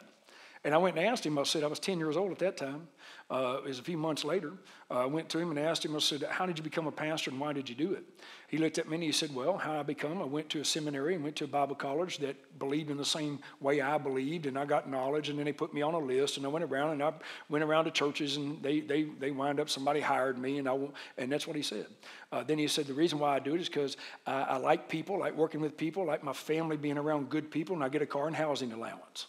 And 0.64 0.74
I 0.74 0.78
went 0.78 0.98
and 0.98 1.06
asked 1.06 1.26
him, 1.26 1.38
I 1.38 1.44
said, 1.44 1.64
I 1.64 1.68
was 1.68 1.80
10 1.80 2.00
years 2.00 2.18
old 2.18 2.32
at 2.32 2.40
that 2.40 2.58
time. 2.58 2.88
Uh, 3.30 3.58
it 3.60 3.68
was 3.68 3.80
a 3.80 3.84
few 3.84 3.98
months 3.98 4.24
later. 4.24 4.54
Uh, 4.90 5.04
I 5.04 5.06
went 5.06 5.30
to 5.30 5.40
him 5.40 5.50
and 5.50 5.60
asked 5.60 5.84
him, 5.84 5.96
I 5.96 6.00
said, 6.00 6.24
How 6.24 6.46
did 6.46 6.58
you 6.58 6.64
become 6.64 6.88
a 6.88 6.92
pastor 6.92 7.30
and 7.30 7.40
why 7.40 7.54
did 7.54 7.70
you 7.70 7.76
do 7.76 7.94
it? 7.94 8.04
He 8.48 8.58
looked 8.58 8.78
at 8.78 8.88
me 8.88 8.96
and 8.96 9.04
he 9.04 9.12
said, 9.12 9.36
Well, 9.36 9.58
how 9.58 9.78
I 9.78 9.84
become? 9.84 10.22
I 10.22 10.26
went 10.26 10.50
to 10.52 10.62
a 10.62 10.66
seminary 10.66 11.16
and 11.16 11.24
went 11.24 11.36
to 11.38 11.44
a 11.44 11.48
Bible 11.48 11.76
college 11.76 12.20
that 12.20 12.58
believed 12.58 12.90
in 12.90 12.98
the 12.98 13.06
same 13.06 13.40
way 13.60 13.82
I 13.82 13.98
believed, 13.98 14.46
and 14.46 14.58
I 14.58 14.66
got 14.66 14.90
knowledge, 14.90 15.30
and 15.30 15.38
then 15.38 15.46
they 15.46 15.52
put 15.52 15.74
me 15.74 15.82
on 15.82 15.94
a 15.94 16.00
list, 16.00 16.38
and 16.38 16.46
I 16.46 16.50
went 16.50 16.64
around 16.64 16.92
and 16.92 17.04
I 17.04 17.12
went 17.50 17.64
around 17.64 17.86
to 17.86 17.92
churches, 17.92 18.38
and 18.38 18.64
they 18.64 18.80
they 18.80 19.04
they 19.20 19.32
wind 19.32 19.60
up 19.60 19.70
somebody 19.70 20.00
hired 20.00 20.38
me, 20.38 20.58
and 20.58 20.70
I 20.70 20.78
and 21.18 21.32
that's 21.32 21.46
what 21.46 21.56
he 21.56 21.62
said. 21.62 21.88
Uh, 22.32 22.44
then 22.44 22.58
he 22.58 22.68
said, 22.68 22.88
The 22.88 22.94
reason 22.94 23.20
why 23.20 23.36
I 23.36 23.40
do 23.40 23.56
it 23.56 23.62
is 23.62 23.68
because 23.68 23.98
I, 24.26 24.42
I 24.42 24.58
like 24.58 24.88
people, 24.88 25.20
like 25.20 25.36
working 25.36 25.60
with 25.60 25.76
people, 25.78 26.06
like 26.06 26.24
my 26.24 26.34
family 26.34 26.78
being 26.78 26.98
around 26.98 27.30
good 27.30 27.52
people, 27.52 27.76
and 27.76 27.84
I 27.84 27.90
get 27.90 28.02
a 28.02 28.06
car 28.06 28.28
and 28.28 28.36
housing 28.36 28.72
allowance. 28.72 29.28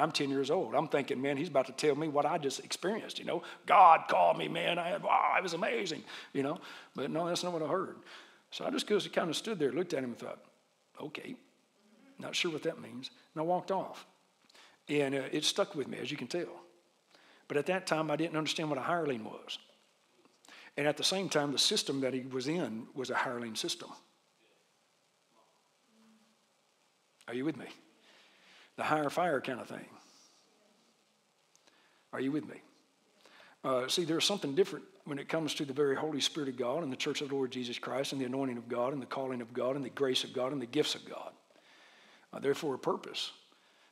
I'm 0.00 0.12
10 0.12 0.30
years 0.30 0.50
old. 0.50 0.74
I'm 0.74 0.88
thinking, 0.88 1.20
man, 1.20 1.36
he's 1.36 1.48
about 1.48 1.66
to 1.66 1.72
tell 1.72 1.94
me 1.94 2.08
what 2.08 2.26
I 2.26 2.38
just 2.38 2.60
experienced, 2.64 3.18
you 3.18 3.24
know. 3.24 3.42
God 3.66 4.02
called 4.08 4.38
me, 4.38 4.48
man. 4.48 4.78
I, 4.78 4.96
wow, 4.96 5.34
it 5.36 5.42
was 5.42 5.54
amazing, 5.54 6.02
you 6.32 6.42
know. 6.42 6.58
But 6.94 7.10
no, 7.10 7.26
that's 7.26 7.44
not 7.44 7.52
what 7.52 7.62
I 7.62 7.66
heard. 7.66 7.96
So 8.50 8.64
I 8.64 8.70
just 8.70 8.86
kind 9.12 9.30
of 9.30 9.36
stood 9.36 9.58
there, 9.58 9.72
looked 9.72 9.94
at 9.94 10.00
him, 10.02 10.10
and 10.10 10.18
thought, 10.18 10.40
okay, 11.00 11.36
not 12.18 12.34
sure 12.34 12.50
what 12.50 12.62
that 12.64 12.80
means. 12.80 13.10
And 13.34 13.42
I 13.42 13.44
walked 13.44 13.70
off. 13.70 14.06
And 14.88 15.14
uh, 15.14 15.22
it 15.30 15.44
stuck 15.44 15.74
with 15.74 15.88
me, 15.88 15.98
as 15.98 16.10
you 16.10 16.16
can 16.16 16.26
tell. 16.26 16.60
But 17.48 17.56
at 17.56 17.66
that 17.66 17.86
time, 17.86 18.10
I 18.10 18.16
didn't 18.16 18.36
understand 18.36 18.68
what 18.68 18.78
a 18.78 18.82
hireling 18.82 19.24
was. 19.24 19.58
And 20.76 20.86
at 20.86 20.96
the 20.96 21.04
same 21.04 21.28
time, 21.28 21.52
the 21.52 21.58
system 21.58 22.00
that 22.00 22.14
he 22.14 22.20
was 22.20 22.48
in 22.48 22.86
was 22.94 23.10
a 23.10 23.14
hireling 23.14 23.54
system. 23.54 23.90
Are 27.28 27.34
you 27.34 27.44
with 27.44 27.56
me? 27.56 27.66
The 28.80 28.86
hire 28.86 29.10
fire 29.10 29.42
kind 29.42 29.60
of 29.60 29.68
thing. 29.68 29.84
Are 32.14 32.20
you 32.20 32.32
with 32.32 32.48
me? 32.48 32.62
Uh, 33.62 33.88
see, 33.88 34.04
there's 34.04 34.24
something 34.24 34.54
different 34.54 34.86
when 35.04 35.18
it 35.18 35.28
comes 35.28 35.52
to 35.56 35.66
the 35.66 35.74
very 35.74 35.94
Holy 35.94 36.22
Spirit 36.22 36.48
of 36.48 36.56
God 36.56 36.82
and 36.82 36.90
the 36.90 36.96
church 36.96 37.20
of 37.20 37.28
the 37.28 37.34
Lord 37.34 37.50
Jesus 37.50 37.78
Christ 37.78 38.12
and 38.12 38.20
the 38.22 38.24
anointing 38.24 38.56
of 38.56 38.70
God 38.70 38.94
and 38.94 39.02
the 39.02 39.06
calling 39.06 39.42
of 39.42 39.52
God 39.52 39.76
and 39.76 39.84
the 39.84 39.90
grace 39.90 40.24
of 40.24 40.32
God 40.32 40.52
and 40.52 40.62
the 40.62 40.66
gifts 40.66 40.94
of 40.94 41.04
God. 41.04 41.30
Uh, 42.32 42.38
they're 42.38 42.54
for 42.54 42.74
a 42.74 42.78
purpose. 42.78 43.32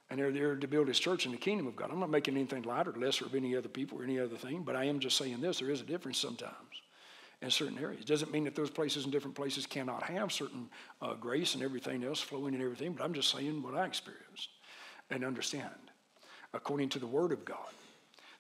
And 0.09 0.19
they're 0.19 0.33
there 0.33 0.57
to 0.57 0.67
build 0.67 0.89
his 0.89 0.99
church 0.99 1.27
in 1.27 1.33
the 1.33 1.37
kingdom 1.37 1.67
of 1.67 1.77
God. 1.77 1.91
I'm 1.93 2.01
not 2.01 2.09
making 2.09 2.35
anything 2.35 2.63
lighter 2.63 2.95
lesser 2.97 3.27
of 3.27 3.35
any 3.35 3.55
other 3.55 3.69
people 3.69 4.01
or 4.01 4.05
any 4.05 4.19
other 4.19 4.37
thing, 4.37 4.63
but 4.63 4.75
I 4.75 4.85
am 4.85 5.01
just 5.01 5.19
saying 5.19 5.43
this 5.43 5.59
there 5.59 5.69
is 5.69 5.83
a 5.83 5.85
difference 5.85 6.17
sometimes 6.17 6.55
in 7.43 7.51
certain 7.51 7.79
areas. 7.79 8.01
It 8.01 8.07
Doesn't 8.07 8.33
mean 8.33 8.45
that 8.45 8.55
those 8.55 8.71
places 8.71 9.05
and 9.05 9.13
different 9.13 9.37
places 9.37 9.67
cannot 9.67 10.05
have 10.05 10.33
certain 10.33 10.71
uh, 11.03 11.13
grace 11.13 11.53
and 11.53 11.63
everything 11.63 12.05
else 12.05 12.23
flowing 12.23 12.55
and 12.55 12.63
everything, 12.63 12.95
but 12.95 13.05
I'm 13.05 13.13
just 13.13 13.31
saying 13.31 13.63
what 13.63 13.75
I 13.75 13.85
experienced 13.85 14.49
and 15.11 15.25
understand 15.25 15.71
according 16.55 16.89
to 16.91 16.99
the 16.99 17.07
Word 17.07 17.33
of 17.33 17.45
God. 17.45 17.59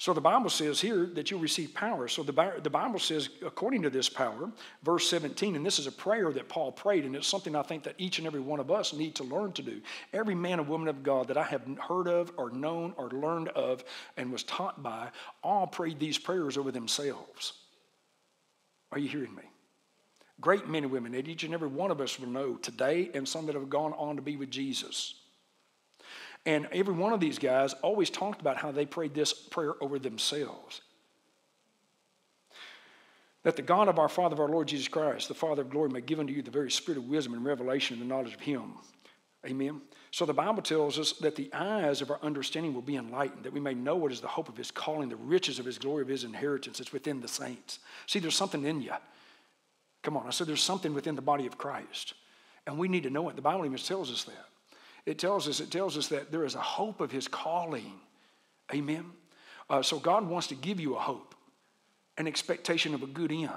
So 0.00 0.12
the 0.12 0.20
Bible 0.20 0.48
says 0.48 0.80
here 0.80 1.06
that 1.14 1.28
you'll 1.28 1.40
receive 1.40 1.74
power. 1.74 2.06
So 2.06 2.22
the, 2.22 2.60
the 2.62 2.70
Bible 2.70 3.00
says, 3.00 3.30
according 3.44 3.82
to 3.82 3.90
this 3.90 4.08
power, 4.08 4.48
verse 4.84 5.10
17, 5.10 5.56
and 5.56 5.66
this 5.66 5.80
is 5.80 5.88
a 5.88 5.92
prayer 5.92 6.32
that 6.32 6.48
Paul 6.48 6.70
prayed, 6.70 7.04
and 7.04 7.16
it's 7.16 7.26
something 7.26 7.56
I 7.56 7.62
think 7.62 7.82
that 7.82 7.96
each 7.98 8.18
and 8.18 8.26
every 8.26 8.38
one 8.38 8.60
of 8.60 8.70
us 8.70 8.92
need 8.92 9.16
to 9.16 9.24
learn 9.24 9.50
to 9.54 9.62
do. 9.62 9.80
Every 10.12 10.36
man 10.36 10.60
and 10.60 10.68
woman 10.68 10.86
of 10.86 11.02
God 11.02 11.26
that 11.28 11.36
I 11.36 11.42
have 11.42 11.62
heard 11.88 12.06
of 12.06 12.30
or 12.36 12.50
known 12.50 12.94
or 12.96 13.10
learned 13.10 13.48
of 13.48 13.82
and 14.16 14.30
was 14.30 14.44
taught 14.44 14.84
by 14.84 15.08
all 15.42 15.66
prayed 15.66 15.98
these 15.98 16.16
prayers 16.16 16.56
over 16.56 16.70
themselves. 16.70 17.54
Are 18.92 19.00
you 19.00 19.08
hearing 19.08 19.34
me? 19.34 19.42
Great 20.40 20.68
men 20.68 20.84
and 20.84 20.92
women 20.92 21.10
that 21.10 21.26
each 21.26 21.42
and 21.42 21.52
every 21.52 21.66
one 21.66 21.90
of 21.90 22.00
us 22.00 22.20
will 22.20 22.28
know 22.28 22.54
today, 22.54 23.10
and 23.14 23.28
some 23.28 23.46
that 23.46 23.56
have 23.56 23.68
gone 23.68 23.94
on 23.94 24.14
to 24.14 24.22
be 24.22 24.36
with 24.36 24.50
Jesus. 24.50 25.17
And 26.48 26.66
every 26.72 26.94
one 26.94 27.12
of 27.12 27.20
these 27.20 27.38
guys 27.38 27.74
always 27.74 28.08
talked 28.08 28.40
about 28.40 28.56
how 28.56 28.72
they 28.72 28.86
prayed 28.86 29.12
this 29.12 29.34
prayer 29.34 29.74
over 29.82 29.98
themselves. 29.98 30.80
That 33.42 33.56
the 33.56 33.60
God 33.60 33.86
of 33.86 33.98
our 33.98 34.08
Father, 34.08 34.32
of 34.32 34.40
our 34.40 34.48
Lord 34.48 34.68
Jesus 34.68 34.88
Christ, 34.88 35.28
the 35.28 35.34
Father 35.34 35.60
of 35.60 35.68
glory, 35.68 35.90
may 35.90 36.00
give 36.00 36.20
unto 36.20 36.32
you 36.32 36.40
the 36.40 36.50
very 36.50 36.70
spirit 36.70 36.96
of 36.96 37.06
wisdom 37.06 37.34
and 37.34 37.44
revelation 37.44 38.00
and 38.00 38.02
the 38.02 38.14
knowledge 38.14 38.32
of 38.32 38.40
Him. 38.40 38.72
Amen. 39.44 39.82
So 40.10 40.24
the 40.24 40.32
Bible 40.32 40.62
tells 40.62 40.98
us 40.98 41.12
that 41.18 41.36
the 41.36 41.52
eyes 41.52 42.00
of 42.00 42.10
our 42.10 42.18
understanding 42.22 42.72
will 42.72 42.80
be 42.80 42.96
enlightened, 42.96 43.44
that 43.44 43.52
we 43.52 43.60
may 43.60 43.74
know 43.74 43.96
what 43.96 44.10
is 44.10 44.22
the 44.22 44.26
hope 44.26 44.48
of 44.48 44.56
His 44.56 44.70
calling, 44.70 45.10
the 45.10 45.16
riches 45.16 45.58
of 45.58 45.66
His 45.66 45.76
glory, 45.76 46.00
of 46.00 46.08
His 46.08 46.24
inheritance. 46.24 46.80
It's 46.80 46.94
within 46.94 47.20
the 47.20 47.28
saints. 47.28 47.78
See, 48.06 48.20
there's 48.20 48.34
something 48.34 48.64
in 48.64 48.80
you. 48.80 48.94
Come 50.02 50.16
on, 50.16 50.26
I 50.26 50.30
said 50.30 50.46
there's 50.46 50.62
something 50.62 50.94
within 50.94 51.14
the 51.14 51.20
body 51.20 51.44
of 51.44 51.58
Christ. 51.58 52.14
And 52.66 52.78
we 52.78 52.88
need 52.88 53.02
to 53.02 53.10
know 53.10 53.28
it. 53.28 53.36
The 53.36 53.42
Bible 53.42 53.66
even 53.66 53.76
tells 53.76 54.10
us 54.10 54.24
that. 54.24 54.46
It 55.08 55.18
tells 55.18 55.48
us, 55.48 55.58
it 55.58 55.70
tells 55.70 55.96
us 55.96 56.08
that 56.08 56.30
there 56.30 56.44
is 56.44 56.54
a 56.54 56.60
hope 56.60 57.00
of 57.00 57.10
his 57.10 57.28
calling. 57.28 57.94
Amen. 58.74 59.06
Uh, 59.70 59.80
so 59.80 59.98
God 59.98 60.28
wants 60.28 60.48
to 60.48 60.54
give 60.54 60.78
you 60.78 60.96
a 60.96 60.98
hope, 60.98 61.34
an 62.18 62.26
expectation 62.26 62.92
of 62.92 63.02
a 63.02 63.06
good 63.06 63.32
end. 63.32 63.48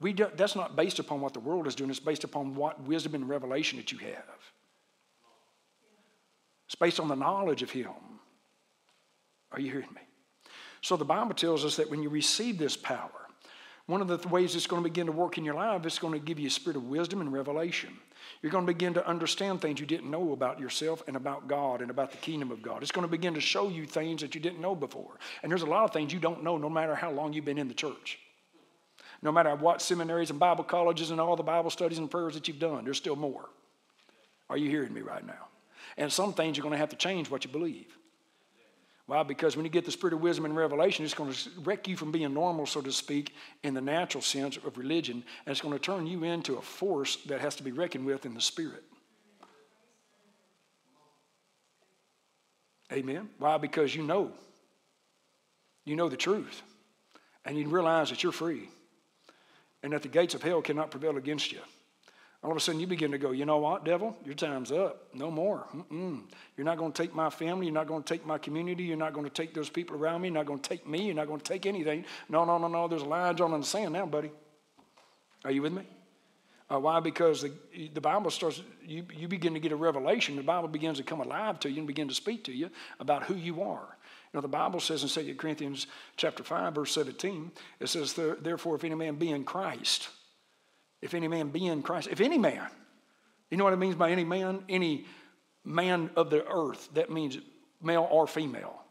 We 0.00 0.12
do, 0.12 0.26
that's 0.34 0.56
not 0.56 0.74
based 0.74 0.98
upon 0.98 1.20
what 1.20 1.32
the 1.32 1.38
world 1.38 1.68
is 1.68 1.76
doing, 1.76 1.90
it's 1.90 2.00
based 2.00 2.24
upon 2.24 2.56
what 2.56 2.82
wisdom 2.82 3.14
and 3.14 3.28
revelation 3.28 3.78
that 3.78 3.92
you 3.92 3.98
have. 3.98 4.40
It's 6.66 6.74
based 6.74 6.98
on 6.98 7.06
the 7.06 7.14
knowledge 7.14 7.62
of 7.62 7.70
Him. 7.70 7.92
Are 9.52 9.60
you 9.60 9.70
hearing 9.70 9.94
me? 9.94 10.02
So 10.80 10.96
the 10.96 11.04
Bible 11.04 11.34
tells 11.34 11.64
us 11.64 11.76
that 11.76 11.88
when 11.88 12.02
you 12.02 12.08
receive 12.08 12.58
this 12.58 12.76
power, 12.76 13.19
one 13.90 14.00
of 14.00 14.08
the 14.08 14.28
ways 14.28 14.54
it's 14.54 14.66
going 14.66 14.82
to 14.82 14.88
begin 14.88 15.06
to 15.06 15.12
work 15.12 15.36
in 15.36 15.44
your 15.44 15.54
life 15.54 15.84
is 15.84 15.98
going 15.98 16.12
to 16.12 16.24
give 16.24 16.38
you 16.38 16.46
a 16.46 16.50
spirit 16.50 16.76
of 16.76 16.84
wisdom 16.84 17.20
and 17.20 17.32
revelation. 17.32 17.90
You're 18.40 18.52
going 18.52 18.64
to 18.64 18.72
begin 18.72 18.94
to 18.94 19.06
understand 19.06 19.60
things 19.60 19.80
you 19.80 19.86
didn't 19.86 20.10
know 20.10 20.32
about 20.32 20.60
yourself 20.60 21.02
and 21.08 21.16
about 21.16 21.48
God 21.48 21.82
and 21.82 21.90
about 21.90 22.12
the 22.12 22.16
kingdom 22.18 22.52
of 22.52 22.62
God. 22.62 22.82
It's 22.82 22.92
going 22.92 23.06
to 23.06 23.10
begin 23.10 23.34
to 23.34 23.40
show 23.40 23.68
you 23.68 23.86
things 23.86 24.20
that 24.22 24.34
you 24.34 24.40
didn't 24.40 24.60
know 24.60 24.76
before. 24.76 25.18
And 25.42 25.50
there's 25.50 25.62
a 25.62 25.66
lot 25.66 25.84
of 25.84 25.92
things 25.92 26.12
you 26.12 26.20
don't 26.20 26.44
know 26.44 26.56
no 26.56 26.70
matter 26.70 26.94
how 26.94 27.10
long 27.10 27.32
you've 27.32 27.44
been 27.44 27.58
in 27.58 27.68
the 27.68 27.74
church. 27.74 28.18
No 29.22 29.32
matter 29.32 29.54
what 29.56 29.82
seminaries 29.82 30.30
and 30.30 30.38
Bible 30.38 30.64
colleges 30.64 31.10
and 31.10 31.20
all 31.20 31.36
the 31.36 31.42
Bible 31.42 31.70
studies 31.70 31.98
and 31.98 32.10
prayers 32.10 32.34
that 32.34 32.48
you've 32.48 32.58
done, 32.58 32.84
there's 32.84 32.96
still 32.96 33.16
more. 33.16 33.50
Are 34.48 34.56
you 34.56 34.70
hearing 34.70 34.94
me 34.94 35.00
right 35.00 35.26
now? 35.26 35.48
And 35.96 36.12
some 36.12 36.32
things 36.32 36.56
you're 36.56 36.62
going 36.62 36.72
to 36.72 36.78
have 36.78 36.90
to 36.90 36.96
change 36.96 37.28
what 37.28 37.44
you 37.44 37.50
believe. 37.50 37.98
Why? 39.10 39.24
Because 39.24 39.56
when 39.56 39.64
you 39.64 39.72
get 39.72 39.84
the 39.84 39.90
spirit 39.90 40.14
of 40.14 40.20
wisdom 40.20 40.44
and 40.44 40.56
revelation, 40.56 41.04
it's 41.04 41.14
going 41.14 41.32
to 41.32 41.50
wreck 41.64 41.88
you 41.88 41.96
from 41.96 42.12
being 42.12 42.32
normal, 42.32 42.64
so 42.64 42.80
to 42.80 42.92
speak, 42.92 43.34
in 43.64 43.74
the 43.74 43.80
natural 43.80 44.22
sense 44.22 44.56
of 44.56 44.78
religion, 44.78 45.24
and 45.44 45.50
it's 45.50 45.60
going 45.60 45.74
to 45.74 45.80
turn 45.80 46.06
you 46.06 46.22
into 46.22 46.58
a 46.58 46.62
force 46.62 47.16
that 47.26 47.40
has 47.40 47.56
to 47.56 47.64
be 47.64 47.72
reckoned 47.72 48.06
with 48.06 48.24
in 48.24 48.34
the 48.34 48.40
spirit. 48.40 48.84
Amen. 52.92 53.28
Why? 53.40 53.58
Because 53.58 53.96
you 53.96 54.04
know. 54.04 54.30
You 55.84 55.96
know 55.96 56.08
the 56.08 56.16
truth. 56.16 56.62
And 57.44 57.58
you 57.58 57.66
realize 57.66 58.10
that 58.10 58.22
you're 58.22 58.30
free. 58.30 58.68
And 59.82 59.92
that 59.92 60.02
the 60.02 60.08
gates 60.08 60.36
of 60.36 60.42
hell 60.44 60.62
cannot 60.62 60.92
prevail 60.92 61.16
against 61.16 61.50
you. 61.50 61.58
All 62.42 62.50
of 62.50 62.56
a 62.56 62.60
sudden, 62.60 62.80
you 62.80 62.86
begin 62.86 63.10
to 63.10 63.18
go, 63.18 63.32
you 63.32 63.44
know 63.44 63.58
what, 63.58 63.84
devil? 63.84 64.16
Your 64.24 64.34
time's 64.34 64.72
up. 64.72 65.08
No 65.12 65.30
more. 65.30 65.66
Mm-mm. 65.74 66.22
You're 66.56 66.64
not 66.64 66.78
going 66.78 66.90
to 66.90 67.02
take 67.02 67.14
my 67.14 67.28
family. 67.28 67.66
You're 67.66 67.74
not 67.74 67.86
going 67.86 68.02
to 68.02 68.08
take 68.08 68.24
my 68.24 68.38
community. 68.38 68.84
You're 68.84 68.96
not 68.96 69.12
going 69.12 69.26
to 69.26 69.30
take 69.32 69.52
those 69.52 69.68
people 69.68 69.96
around 69.96 70.22
me. 70.22 70.28
You're 70.28 70.36
not 70.36 70.46
going 70.46 70.58
to 70.58 70.68
take 70.68 70.86
me. 70.86 71.04
You're 71.04 71.14
not 71.14 71.26
going 71.26 71.40
to 71.40 71.44
take 71.44 71.66
anything. 71.66 72.06
No, 72.30 72.46
no, 72.46 72.56
no, 72.56 72.66
no. 72.66 72.88
There's 72.88 73.02
a 73.02 73.06
line 73.06 73.34
drawn 73.34 73.52
in 73.52 73.60
the 73.60 73.66
sand 73.66 73.92
now, 73.92 74.06
buddy. 74.06 74.30
Are 75.44 75.50
you 75.50 75.60
with 75.60 75.74
me? 75.74 75.86
Uh, 76.72 76.78
why? 76.78 77.00
Because 77.00 77.42
the, 77.42 77.52
the 77.92 78.00
Bible 78.00 78.30
starts, 78.30 78.62
you, 78.86 79.04
you 79.14 79.28
begin 79.28 79.52
to 79.52 79.60
get 79.60 79.72
a 79.72 79.76
revelation. 79.76 80.36
The 80.36 80.42
Bible 80.42 80.68
begins 80.68 80.96
to 80.96 81.04
come 81.04 81.20
alive 81.20 81.60
to 81.60 81.70
you 81.70 81.78
and 81.78 81.86
begin 81.86 82.08
to 82.08 82.14
speak 82.14 82.44
to 82.44 82.52
you 82.52 82.70
about 83.00 83.24
who 83.24 83.34
you 83.34 83.60
are. 83.62 83.96
You 84.32 84.38
know, 84.38 84.40
the 84.40 84.48
Bible 84.48 84.80
says 84.80 85.02
in 85.02 85.26
2 85.26 85.34
Corinthians 85.34 85.88
chapter 86.16 86.44
5, 86.44 86.74
verse 86.74 86.92
17, 86.92 87.50
it 87.80 87.88
says, 87.88 88.18
Therefore, 88.40 88.76
if 88.76 88.84
any 88.84 88.94
man 88.94 89.16
be 89.16 89.30
in 89.30 89.44
Christ, 89.44 90.08
if 91.02 91.14
any 91.14 91.28
man 91.28 91.48
be 91.48 91.66
in 91.66 91.82
Christ, 91.82 92.08
if 92.10 92.20
any 92.20 92.38
man, 92.38 92.68
you 93.50 93.56
know 93.56 93.64
what 93.64 93.72
it 93.72 93.78
means 93.78 93.94
by 93.94 94.10
any 94.10 94.24
man? 94.24 94.62
Any 94.68 95.06
man 95.64 96.10
of 96.16 96.30
the 96.30 96.46
earth. 96.46 96.88
That 96.94 97.10
means 97.10 97.38
male 97.82 98.06
or 98.10 98.26
female. 98.26 98.82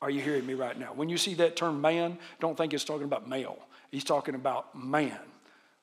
Are 0.00 0.10
you 0.10 0.20
hearing 0.20 0.46
me 0.46 0.54
right 0.54 0.78
now? 0.78 0.92
When 0.94 1.08
you 1.08 1.18
see 1.18 1.34
that 1.34 1.56
term 1.56 1.80
man, 1.80 2.18
don't 2.40 2.56
think 2.56 2.72
it's 2.72 2.84
talking 2.84 3.04
about 3.04 3.28
male. 3.28 3.58
He's 3.90 4.04
talking 4.04 4.34
about 4.34 4.74
man, 4.76 5.18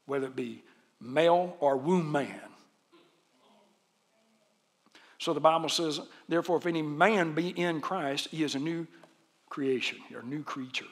whether 0.05 0.27
it 0.27 0.35
be 0.35 0.63
male 1.01 1.57
or 1.59 1.75
womb 1.75 2.11
man. 2.11 2.39
So 5.17 5.33
the 5.33 5.39
Bible 5.39 5.69
says, 5.69 5.99
therefore, 6.29 6.57
if 6.57 6.65
any 6.65 6.81
man 6.81 7.33
be 7.33 7.49
in 7.49 7.81
Christ, 7.81 8.27
he 8.31 8.43
is 8.43 8.55
a 8.55 8.59
new 8.59 8.85
creation, 9.49 9.97
a 10.17 10.25
new 10.25 10.43
creature. 10.43 10.85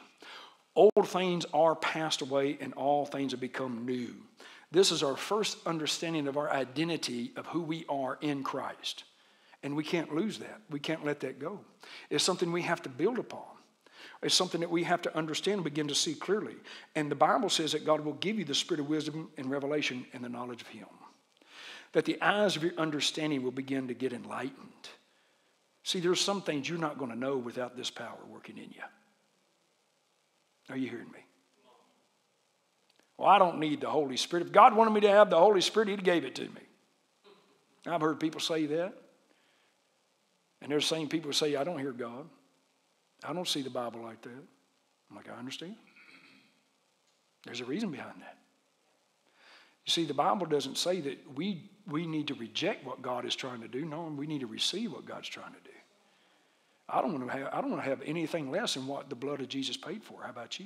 Old 0.75 1.08
things 1.08 1.46
are 1.53 1.75
passed 1.75 2.22
away, 2.22 2.58
and 2.60 2.74
all 2.74 3.06
things 3.06 3.32
have 3.32 3.39
become 3.39 3.86
new. 3.86 4.13
This 4.74 4.92
is 4.92 5.03
our 5.03 5.15
first 5.15 5.60
understanding 5.68 6.27
of 6.27 6.36
our 6.36 6.50
identity 6.50 7.32
of 7.36 7.46
who 7.46 7.62
we 7.62 7.86
are 7.88 8.18
in 8.22 8.42
Christ. 8.42 9.03
And 9.62 9.75
we 9.75 9.84
can't 9.84 10.15
lose 10.15 10.39
that. 10.39 10.62
We 10.72 10.80
can't 10.80 11.06
let 11.06 11.20
that 11.20 11.39
go. 11.39 11.60
It's 12.10 12.24
something 12.24 12.51
we 12.51 12.63
have 12.63 12.82
to 12.82 12.89
build 12.89 13.20
upon. 13.20 13.46
It's 14.24 14.34
something 14.34 14.62
that 14.62 14.72
we 14.72 14.84
have 14.84 15.03
to 15.03 15.15
understand 15.15 15.58
and 15.58 15.63
begin 15.63 15.88
to 15.89 15.96
see 15.96 16.15
clearly. 16.15 16.56
And 16.96 17.12
the 17.12 17.15
Bible 17.15 17.50
says 17.50 17.74
that 17.74 17.86
God 17.86 18.01
will 18.01 18.13
give 18.13 18.39
you 18.39 18.46
the 18.46 18.56
spirit 18.56 18.80
of 18.80 18.89
wisdom 18.89 19.30
and 19.38 19.51
revelation 19.51 20.08
and 20.12 20.24
the 20.24 20.30
knowledge 20.30 20.63
of 20.63 20.68
Him. 20.70 20.88
That 21.92 22.06
the 22.06 22.20
eyes 22.20 22.56
of 22.56 22.63
your 22.63 22.74
understanding 22.80 23.44
will 23.44 23.51
begin 23.51 23.88
to 23.89 23.94
get 23.94 24.12
enlightened. 24.12 24.89
See, 25.84 26.00
there's 26.00 26.20
some 26.20 26.42
things 26.42 26.68
you're 26.68 26.80
not 26.80 26.98
going 26.98 27.12
to 27.12 27.18
know 27.18 27.38
without 27.38 27.77
this 27.77 27.92
power 27.92 28.18
working 28.27 28.58
in 28.58 28.72
you. 28.72 28.82
Are 30.72 30.77
you 30.77 30.89
hearing 30.89 31.12
me? 31.12 31.20
Well, 33.24 33.32
I 33.32 33.39
don't 33.39 33.58
need 33.58 33.80
the 33.80 33.89
Holy 33.89 34.18
Spirit. 34.18 34.48
If 34.48 34.51
God 34.51 34.75
wanted 34.75 34.92
me 34.92 35.00
to 35.00 35.10
have 35.10 35.30
the 35.30 35.39
Holy 35.39 35.62
Spirit, 35.62 35.88
He'd 35.88 36.03
gave 36.03 36.25
it 36.25 36.36
to 36.36 36.42
me. 36.42 36.62
I've 37.88 38.01
heard 38.01 38.20
people 38.20 38.42
say 38.42 38.65
that. 38.65 38.94
And 40.62 40.70
there's 40.70 40.89
the 40.89 40.94
same 40.94 41.08
people 41.08 41.32
say, 41.32 41.56
I 41.56 41.63
don't 41.63 41.80
hear 41.80 41.94
God. 41.94 42.25
I 43.24 43.32
don't 43.32 43.48
see 43.48 43.62
the 43.62 43.70
Bible 43.70 44.01
like 44.01 44.22
that. 44.24 44.44
I'm 45.10 45.15
like, 45.15 45.30
I 45.30 45.39
understand. 45.39 45.77
There's 47.46 47.62
a 47.62 47.65
reason 47.65 47.92
behind 47.92 48.20
that. 48.20 48.39
You 49.86 49.92
see, 49.92 50.03
the 50.03 50.13
Bible 50.13 50.46
doesn't 50.46 50.77
say 50.77 51.00
that 51.00 51.18
we, 51.34 51.72
we 51.88 52.06
need 52.06 52.27
to 52.27 52.34
reject 52.34 52.86
what 52.86 53.01
God 53.01 53.24
is 53.24 53.38
trying 53.38 53.62
to 53.62 53.70
do. 53.70 53.86
No, 53.86 54.03
we 54.03 54.27
need 54.27 54.42
to 54.42 54.48
receive 54.48 54.92
what 54.92 55.06
God's 55.06 55.30
trying 55.30 55.53
to 55.53 55.62
do. 55.63 55.77
I 56.89 57.01
don't 57.01 57.13
want 57.13 57.25
to 57.32 57.38
have, 57.38 57.53
I 57.53 57.62
don't 57.62 57.72
want 57.72 57.84
to 57.86 57.89
have 57.89 58.01
anything 58.01 58.51
less 58.51 58.74
than 58.74 58.86
what 58.86 59.08
the 59.08 59.15
blood 59.15 59.39
of 59.39 59.48
Jesus 59.48 59.77
paid 59.77 60.03
for. 60.03 60.24
How 60.24 60.30
about 60.30 60.60
you? 60.60 60.65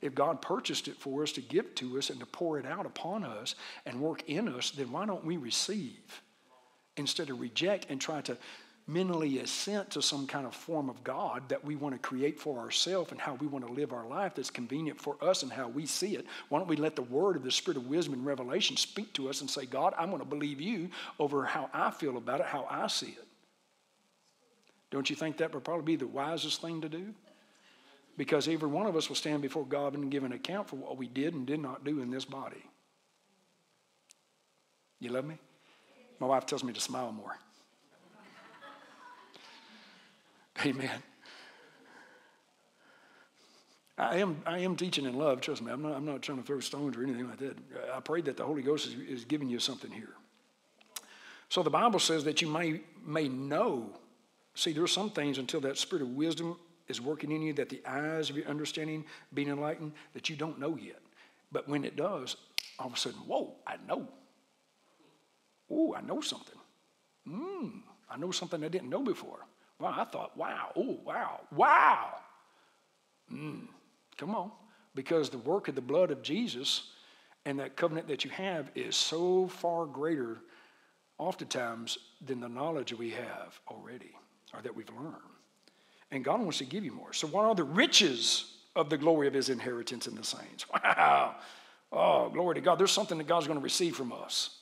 If 0.00 0.14
God 0.14 0.40
purchased 0.40 0.88
it 0.88 0.96
for 0.96 1.22
us 1.22 1.32
to 1.32 1.40
give 1.40 1.74
to 1.76 1.98
us 1.98 2.10
and 2.10 2.20
to 2.20 2.26
pour 2.26 2.58
it 2.58 2.66
out 2.66 2.86
upon 2.86 3.24
us 3.24 3.54
and 3.84 4.00
work 4.00 4.22
in 4.28 4.48
us, 4.48 4.70
then 4.70 4.90
why 4.92 5.06
don't 5.06 5.24
we 5.24 5.36
receive 5.36 6.22
instead 6.96 7.30
of 7.30 7.40
reject 7.40 7.86
and 7.90 8.00
try 8.00 8.20
to 8.22 8.36
mentally 8.86 9.38
assent 9.38 9.90
to 9.90 10.02
some 10.02 10.26
kind 10.26 10.46
of 10.46 10.54
form 10.54 10.88
of 10.88 11.04
God 11.04 11.48
that 11.48 11.64
we 11.64 11.76
want 11.76 11.94
to 11.94 12.00
create 12.00 12.40
for 12.40 12.58
ourselves 12.58 13.12
and 13.12 13.20
how 13.20 13.34
we 13.34 13.46
want 13.46 13.66
to 13.66 13.72
live 13.72 13.92
our 13.92 14.06
life 14.06 14.34
that's 14.34 14.50
convenient 14.50 15.00
for 15.00 15.16
us 15.22 15.42
and 15.42 15.52
how 15.52 15.68
we 15.68 15.86
see 15.86 16.16
it. 16.16 16.26
Why 16.48 16.58
don't 16.58 16.68
we 16.68 16.76
let 16.76 16.96
the 16.96 17.02
word 17.02 17.36
of 17.36 17.44
the 17.44 17.52
Spirit 17.52 17.76
of 17.76 17.86
wisdom 17.86 18.14
and 18.14 18.26
revelation 18.26 18.76
speak 18.76 19.12
to 19.14 19.28
us 19.28 19.42
and 19.42 19.50
say, 19.50 19.64
God, 19.64 19.94
I'm 19.96 20.08
going 20.08 20.20
to 20.20 20.26
believe 20.26 20.60
you 20.60 20.90
over 21.18 21.44
how 21.44 21.70
I 21.72 21.90
feel 21.90 22.16
about 22.16 22.40
it, 22.40 22.46
how 22.46 22.66
I 22.68 22.88
see 22.88 23.14
it. 23.18 23.26
Don't 24.90 25.08
you 25.08 25.14
think 25.14 25.36
that 25.36 25.54
would 25.54 25.64
probably 25.64 25.84
be 25.84 25.96
the 25.96 26.08
wisest 26.08 26.60
thing 26.60 26.80
to 26.80 26.88
do? 26.88 27.14
Because 28.20 28.48
every 28.48 28.68
one 28.68 28.84
of 28.84 28.96
us 28.96 29.08
will 29.08 29.16
stand 29.16 29.40
before 29.40 29.64
God 29.64 29.94
and 29.94 30.10
give 30.10 30.24
an 30.24 30.32
account 30.32 30.68
for 30.68 30.76
what 30.76 30.98
we 30.98 31.08
did 31.08 31.32
and 31.32 31.46
did 31.46 31.58
not 31.58 31.84
do 31.84 32.02
in 32.02 32.10
this 32.10 32.26
body. 32.26 32.62
You 34.98 35.08
love 35.08 35.24
me? 35.24 35.38
My 36.18 36.26
wife 36.26 36.44
tells 36.44 36.62
me 36.62 36.74
to 36.74 36.80
smile 36.82 37.12
more. 37.12 37.38
Amen. 40.66 41.02
I 43.96 44.16
am, 44.16 44.42
I 44.44 44.58
am 44.58 44.76
teaching 44.76 45.06
in 45.06 45.14
love, 45.14 45.40
trust 45.40 45.62
me. 45.62 45.72
I'm 45.72 45.80
not, 45.80 45.94
I'm 45.94 46.04
not 46.04 46.20
trying 46.20 46.36
to 46.36 46.44
throw 46.44 46.60
stones 46.60 46.98
or 46.98 47.02
anything 47.02 47.26
like 47.26 47.38
that. 47.38 47.56
I 47.94 48.00
pray 48.00 48.20
that 48.20 48.36
the 48.36 48.44
Holy 48.44 48.60
Ghost 48.60 48.86
is, 48.86 48.96
is 48.96 49.24
giving 49.24 49.48
you 49.48 49.58
something 49.58 49.90
here. 49.90 50.12
So 51.48 51.62
the 51.62 51.70
Bible 51.70 51.98
says 51.98 52.24
that 52.24 52.42
you 52.42 52.50
may, 52.50 52.82
may 53.02 53.28
know. 53.28 53.98
See, 54.54 54.74
there 54.74 54.84
are 54.84 54.88
some 54.88 55.08
things 55.08 55.38
until 55.38 55.62
that 55.62 55.78
spirit 55.78 56.02
of 56.02 56.10
wisdom 56.10 56.58
is 56.90 57.00
working 57.00 57.32
in 57.32 57.42
you, 57.42 57.52
that 57.54 57.68
the 57.68 57.82
eyes 57.86 58.28
of 58.28 58.36
your 58.36 58.46
understanding 58.46 59.04
being 59.32 59.48
enlightened, 59.48 59.92
that 60.12 60.28
you 60.28 60.36
don't 60.36 60.58
know 60.58 60.76
yet. 60.76 61.00
But 61.52 61.68
when 61.68 61.84
it 61.84 61.96
does, 61.96 62.36
all 62.78 62.88
of 62.88 62.94
a 62.94 62.96
sudden, 62.96 63.20
whoa, 63.20 63.54
I 63.66 63.76
know. 63.88 64.08
Oh, 65.70 65.94
I 65.94 66.00
know 66.00 66.20
something. 66.20 66.58
Hmm, 67.26 67.68
I 68.10 68.16
know 68.16 68.30
something 68.30 68.62
I 68.64 68.68
didn't 68.68 68.90
know 68.90 69.02
before. 69.02 69.38
Well, 69.78 69.94
I 69.96 70.04
thought, 70.04 70.36
wow, 70.36 70.72
oh, 70.76 70.98
wow, 71.04 71.40
wow. 71.52 72.16
Hmm, 73.28 73.66
come 74.18 74.34
on. 74.34 74.50
Because 74.94 75.30
the 75.30 75.38
work 75.38 75.68
of 75.68 75.74
the 75.74 75.80
blood 75.80 76.10
of 76.10 76.22
Jesus 76.22 76.90
and 77.46 77.58
that 77.60 77.76
covenant 77.76 78.08
that 78.08 78.24
you 78.24 78.30
have 78.30 78.70
is 78.74 78.96
so 78.96 79.46
far 79.48 79.86
greater, 79.86 80.38
oftentimes, 81.18 81.98
than 82.24 82.40
the 82.40 82.48
knowledge 82.48 82.92
we 82.92 83.10
have 83.10 83.58
already. 83.68 84.12
or 84.52 84.62
that 84.62 84.74
we've 84.74 84.90
learned. 84.90 85.29
And 86.12 86.24
God 86.24 86.40
wants 86.40 86.58
to 86.58 86.64
give 86.64 86.84
you 86.84 86.92
more. 86.92 87.12
So, 87.12 87.26
what 87.28 87.44
are 87.44 87.54
the 87.54 87.64
riches 87.64 88.56
of 88.74 88.90
the 88.90 88.98
glory 88.98 89.28
of 89.28 89.34
his 89.34 89.48
inheritance 89.48 90.06
in 90.06 90.14
the 90.14 90.24
saints? 90.24 90.66
Wow. 90.84 91.36
Oh, 91.92 92.28
glory 92.28 92.54
to 92.54 92.60
God. 92.60 92.78
There's 92.78 92.92
something 92.92 93.18
that 93.18 93.26
God's 93.26 93.48
going 93.48 93.58
to 93.58 93.62
receive 93.64 93.96
from 93.96 94.12
us. 94.12 94.60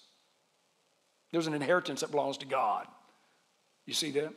There's 1.30 1.46
an 1.46 1.52
inheritance 1.52 2.00
that 2.00 2.10
belongs 2.10 2.38
to 2.38 2.46
God. 2.46 2.86
You 3.84 3.92
see 3.92 4.10
that? 4.12 4.32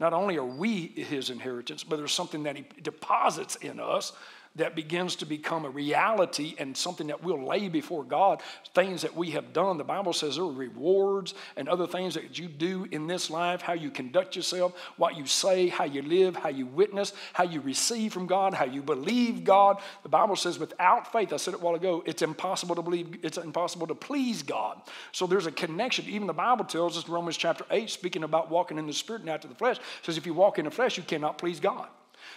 Not 0.00 0.12
only 0.12 0.36
are 0.36 0.44
we 0.44 0.88
his 0.88 1.30
inheritance, 1.30 1.84
but 1.84 1.96
there's 1.96 2.12
something 2.12 2.42
that 2.42 2.56
he 2.56 2.64
deposits 2.82 3.54
in 3.56 3.78
us 3.78 4.12
that 4.56 4.76
begins 4.76 5.16
to 5.16 5.26
become 5.26 5.64
a 5.64 5.70
reality 5.70 6.54
and 6.58 6.76
something 6.76 7.08
that 7.08 7.22
we'll 7.22 7.44
lay 7.44 7.68
before 7.68 8.04
God, 8.04 8.40
things 8.74 9.02
that 9.02 9.16
we 9.16 9.32
have 9.32 9.52
done. 9.52 9.78
The 9.78 9.84
Bible 9.84 10.12
says 10.12 10.36
there 10.36 10.44
are 10.44 10.52
rewards 10.52 11.34
and 11.56 11.68
other 11.68 11.86
things 11.86 12.14
that 12.14 12.38
you 12.38 12.46
do 12.46 12.86
in 12.92 13.06
this 13.06 13.30
life, 13.30 13.62
how 13.62 13.72
you 13.72 13.90
conduct 13.90 14.36
yourself, 14.36 14.74
what 14.96 15.16
you 15.16 15.26
say, 15.26 15.68
how 15.68 15.84
you 15.84 16.02
live, 16.02 16.36
how 16.36 16.50
you 16.50 16.66
witness, 16.66 17.12
how 17.32 17.44
you 17.44 17.60
receive 17.60 18.12
from 18.12 18.26
God, 18.26 18.54
how 18.54 18.64
you 18.64 18.80
believe 18.80 19.42
God. 19.42 19.80
The 20.04 20.08
Bible 20.08 20.36
says 20.36 20.58
without 20.58 21.10
faith, 21.10 21.32
I 21.32 21.36
said 21.36 21.54
it 21.54 21.60
a 21.60 21.62
while 21.62 21.74
ago, 21.74 22.04
it's 22.06 22.22
impossible 22.22 22.76
to 22.76 22.82
believe, 22.82 23.18
it's 23.22 23.38
impossible 23.38 23.88
to 23.88 23.94
please 23.94 24.42
God. 24.42 24.80
So 25.10 25.26
there's 25.26 25.46
a 25.46 25.52
connection. 25.52 26.06
Even 26.08 26.28
the 26.28 26.32
Bible 26.32 26.64
tells 26.64 26.96
us 26.96 27.06
in 27.06 27.12
Romans 27.12 27.36
chapter 27.36 27.64
8, 27.70 27.90
speaking 27.90 28.22
about 28.22 28.50
walking 28.50 28.78
in 28.78 28.86
the 28.86 28.92
spirit 28.92 29.22
and 29.22 29.30
after 29.30 29.48
the 29.48 29.54
flesh, 29.54 29.78
says 30.02 30.16
if 30.16 30.26
you 30.26 30.34
walk 30.34 30.58
in 30.60 30.64
the 30.64 30.70
flesh, 30.70 30.96
you 30.96 31.02
cannot 31.02 31.38
please 31.38 31.58
God. 31.58 31.88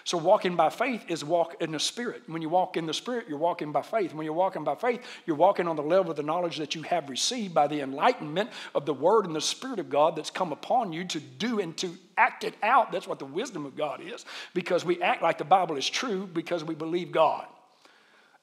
So 0.04 0.18
walking 0.18 0.56
by 0.56 0.70
faith 0.70 1.06
is 1.08 1.24
walk 1.24 1.62
in 1.62 1.72
the 1.72 1.80
spirit. 1.80 2.24
When 2.27 2.42
you 2.42 2.50
walk 2.50 2.77
in 2.77 2.86
the 2.86 2.94
spirit, 2.94 3.25
you're 3.27 3.38
walking 3.38 3.72
by 3.72 3.82
faith. 3.82 4.13
When 4.13 4.25
you're 4.25 4.34
walking 4.34 4.63
by 4.63 4.75
faith, 4.75 5.04
you're 5.25 5.36
walking 5.36 5.68
on 5.68 5.75
the 5.75 5.84
level 5.84 6.12
of 6.12 6.18
the 6.18 6.24
knowledge 6.24 6.58
that 6.58 6.75
you 6.75 6.84
have 6.84 7.10
received 7.10 7.54
by 7.54 7.68
the 7.68 7.82
enlightenment 7.82 8.50
of 8.74 8.86
the 8.86 8.94
word 8.94 9.25
and 9.25 9.36
the 9.36 9.42
spirit 9.42 9.80
of 9.80 9.89
God 9.89 10.16
that's 10.16 10.30
come 10.30 10.51
upon 10.51 10.94
you 10.94 11.06
to 11.06 11.20
do 11.20 11.60
and 11.60 11.75
to 11.77 11.96
act 12.18 12.44
it 12.44 12.56
out. 12.63 12.92
That's 12.92 13.08
what 13.08 13.20
the 13.20 13.25
wisdom 13.25 13.66
of 13.66 13.75
God 13.75 14.01
is. 14.01 14.25
Because 14.54 14.86
we 14.86 15.01
act 15.01 15.22
like 15.22 15.38
the 15.38 15.46
Bible 15.46 15.77
is 15.77 15.89
true 15.89 16.27
because 16.27 16.63
we 16.63 16.75
believe 16.75 17.12
God. 17.12 17.48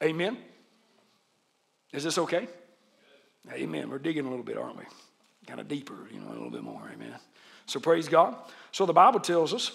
Amen. 0.03 0.39
Is 1.93 2.05
this 2.05 2.19
okay? 2.19 2.49
Amen. 3.53 3.89
We're 3.91 3.99
digging 3.99 4.27
a 4.27 4.29
little 4.29 4.45
bit, 4.45 4.57
aren't 4.57 4.77
we? 4.77 4.85
Kind 5.47 5.61
of 5.61 5.69
deeper, 5.69 6.09
you 6.13 6.21
know, 6.21 6.29
a 6.29 6.35
little 6.35 6.51
bit 6.51 6.63
more. 6.63 6.91
Amen. 6.93 7.15
So 7.67 7.81
praise 7.81 8.09
God. 8.09 8.35
So 8.73 8.87
the 8.87 8.93
Bible 8.93 9.21
tells 9.21 9.55
us 9.55 9.73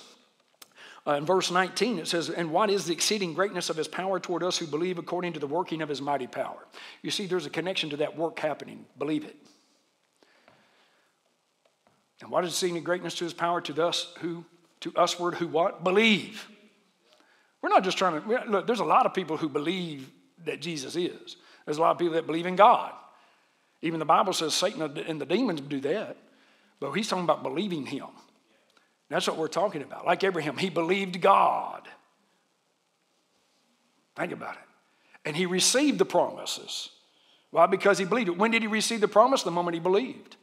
uh, 1.10 1.16
in 1.16 1.26
verse 1.26 1.50
19, 1.50 1.98
it 1.98 2.08
says, 2.08 2.30
And 2.30 2.52
what 2.52 2.70
is 2.70 2.86
the 2.86 2.94
exceeding 2.94 3.34
greatness 3.34 3.72
of 3.72 3.78
his 3.78 3.88
power 3.88 4.20
toward 4.20 4.44
us 4.44 4.60
who 4.60 4.68
believe 4.68 5.00
according 5.00 5.34
to 5.34 5.40
the 5.40 5.48
working 5.48 5.82
of 5.82 5.90
his 5.90 6.02
mighty 6.02 6.28
power? 6.28 6.68
You 7.02 7.10
see, 7.10 7.26
there's 7.26 7.48
a 7.48 7.50
connection 7.50 7.90
to 7.90 7.98
that 7.98 8.16
work 8.16 8.38
happening. 8.38 8.86
Believe 8.98 9.24
it. 9.24 9.36
And 12.22 12.30
what 12.30 12.44
is 12.44 12.52
the 12.52 12.54
exceeding 12.68 12.84
greatness 12.84 13.16
to 13.16 13.24
his 13.24 13.34
power 13.34 13.60
to 13.62 13.88
us 13.88 14.14
who, 14.20 14.46
to 14.82 14.94
usward 14.96 15.36
who 15.36 15.48
what? 15.48 15.84
Believe. 15.84 16.48
We're 17.62 17.70
not 17.70 17.84
just 17.84 17.98
trying 17.98 18.22
to, 18.22 18.46
look, 18.48 18.68
there's 18.68 18.80
a 18.80 18.86
lot 18.86 19.08
of 19.08 19.14
people 19.14 19.36
who 19.36 19.50
believe 19.50 20.12
that 20.46 20.62
Jesus 20.62 20.96
is. 20.96 21.38
There's 21.66 21.78
a 21.78 21.82
lot 21.82 21.92
of 21.92 21.98
people 21.98 22.14
that 22.16 22.28
believe 22.28 22.46
in 22.46 22.56
God. 22.56 22.92
Even 23.82 24.00
the 24.00 24.06
Bible 24.06 24.34
says 24.34 24.54
Satan 24.54 24.82
and 24.82 25.20
the 25.20 25.26
demons 25.26 25.62
do 25.62 25.80
that. 25.82 26.18
But 26.80 26.92
he's 26.92 27.08
talking 27.08 27.24
about 27.24 27.42
believing 27.42 27.86
him. 27.86 28.08
That's 29.10 29.28
what 29.28 29.38
we're 29.38 29.48
talking 29.48 29.82
about. 29.82 30.06
Like 30.06 30.24
Abraham, 30.24 30.58
he 30.58 30.70
believed 30.70 31.20
God. 31.20 31.88
Think 34.16 34.32
about 34.32 34.56
it. 34.56 34.62
And 35.26 35.36
he 35.36 35.46
received 35.46 35.98
the 35.98 36.06
promises. 36.06 36.90
Why? 37.52 37.66
Because 37.66 37.98
he 37.98 38.06
believed 38.06 38.30
it. 38.30 38.38
When 38.38 38.52
did 38.52 38.62
he 38.62 38.68
receive 38.68 39.02
the 39.02 39.08
promise? 39.08 39.44
The 39.44 39.52
moment 39.52 39.74
he 39.74 39.80
believed. 39.80 40.36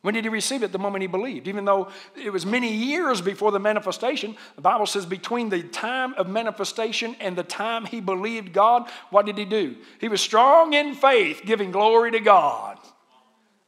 When 0.00 0.14
did 0.14 0.24
he 0.24 0.30
receive 0.30 0.62
it? 0.62 0.72
The 0.72 0.78
moment 0.78 1.02
he 1.02 1.08
believed. 1.08 1.48
Even 1.48 1.64
though 1.64 1.88
it 2.22 2.32
was 2.32 2.46
many 2.46 2.72
years 2.72 3.20
before 3.20 3.50
the 3.50 3.58
manifestation, 3.58 4.36
the 4.54 4.62
Bible 4.62 4.86
says 4.86 5.04
between 5.04 5.48
the 5.48 5.64
time 5.64 6.14
of 6.14 6.28
manifestation 6.28 7.16
and 7.20 7.36
the 7.36 7.42
time 7.42 7.84
he 7.84 8.00
believed 8.00 8.52
God, 8.52 8.88
what 9.10 9.26
did 9.26 9.36
he 9.36 9.44
do? 9.44 9.76
He 10.00 10.08
was 10.08 10.20
strong 10.20 10.72
in 10.72 10.94
faith, 10.94 11.42
giving 11.44 11.72
glory 11.72 12.12
to 12.12 12.20
God. 12.20 12.78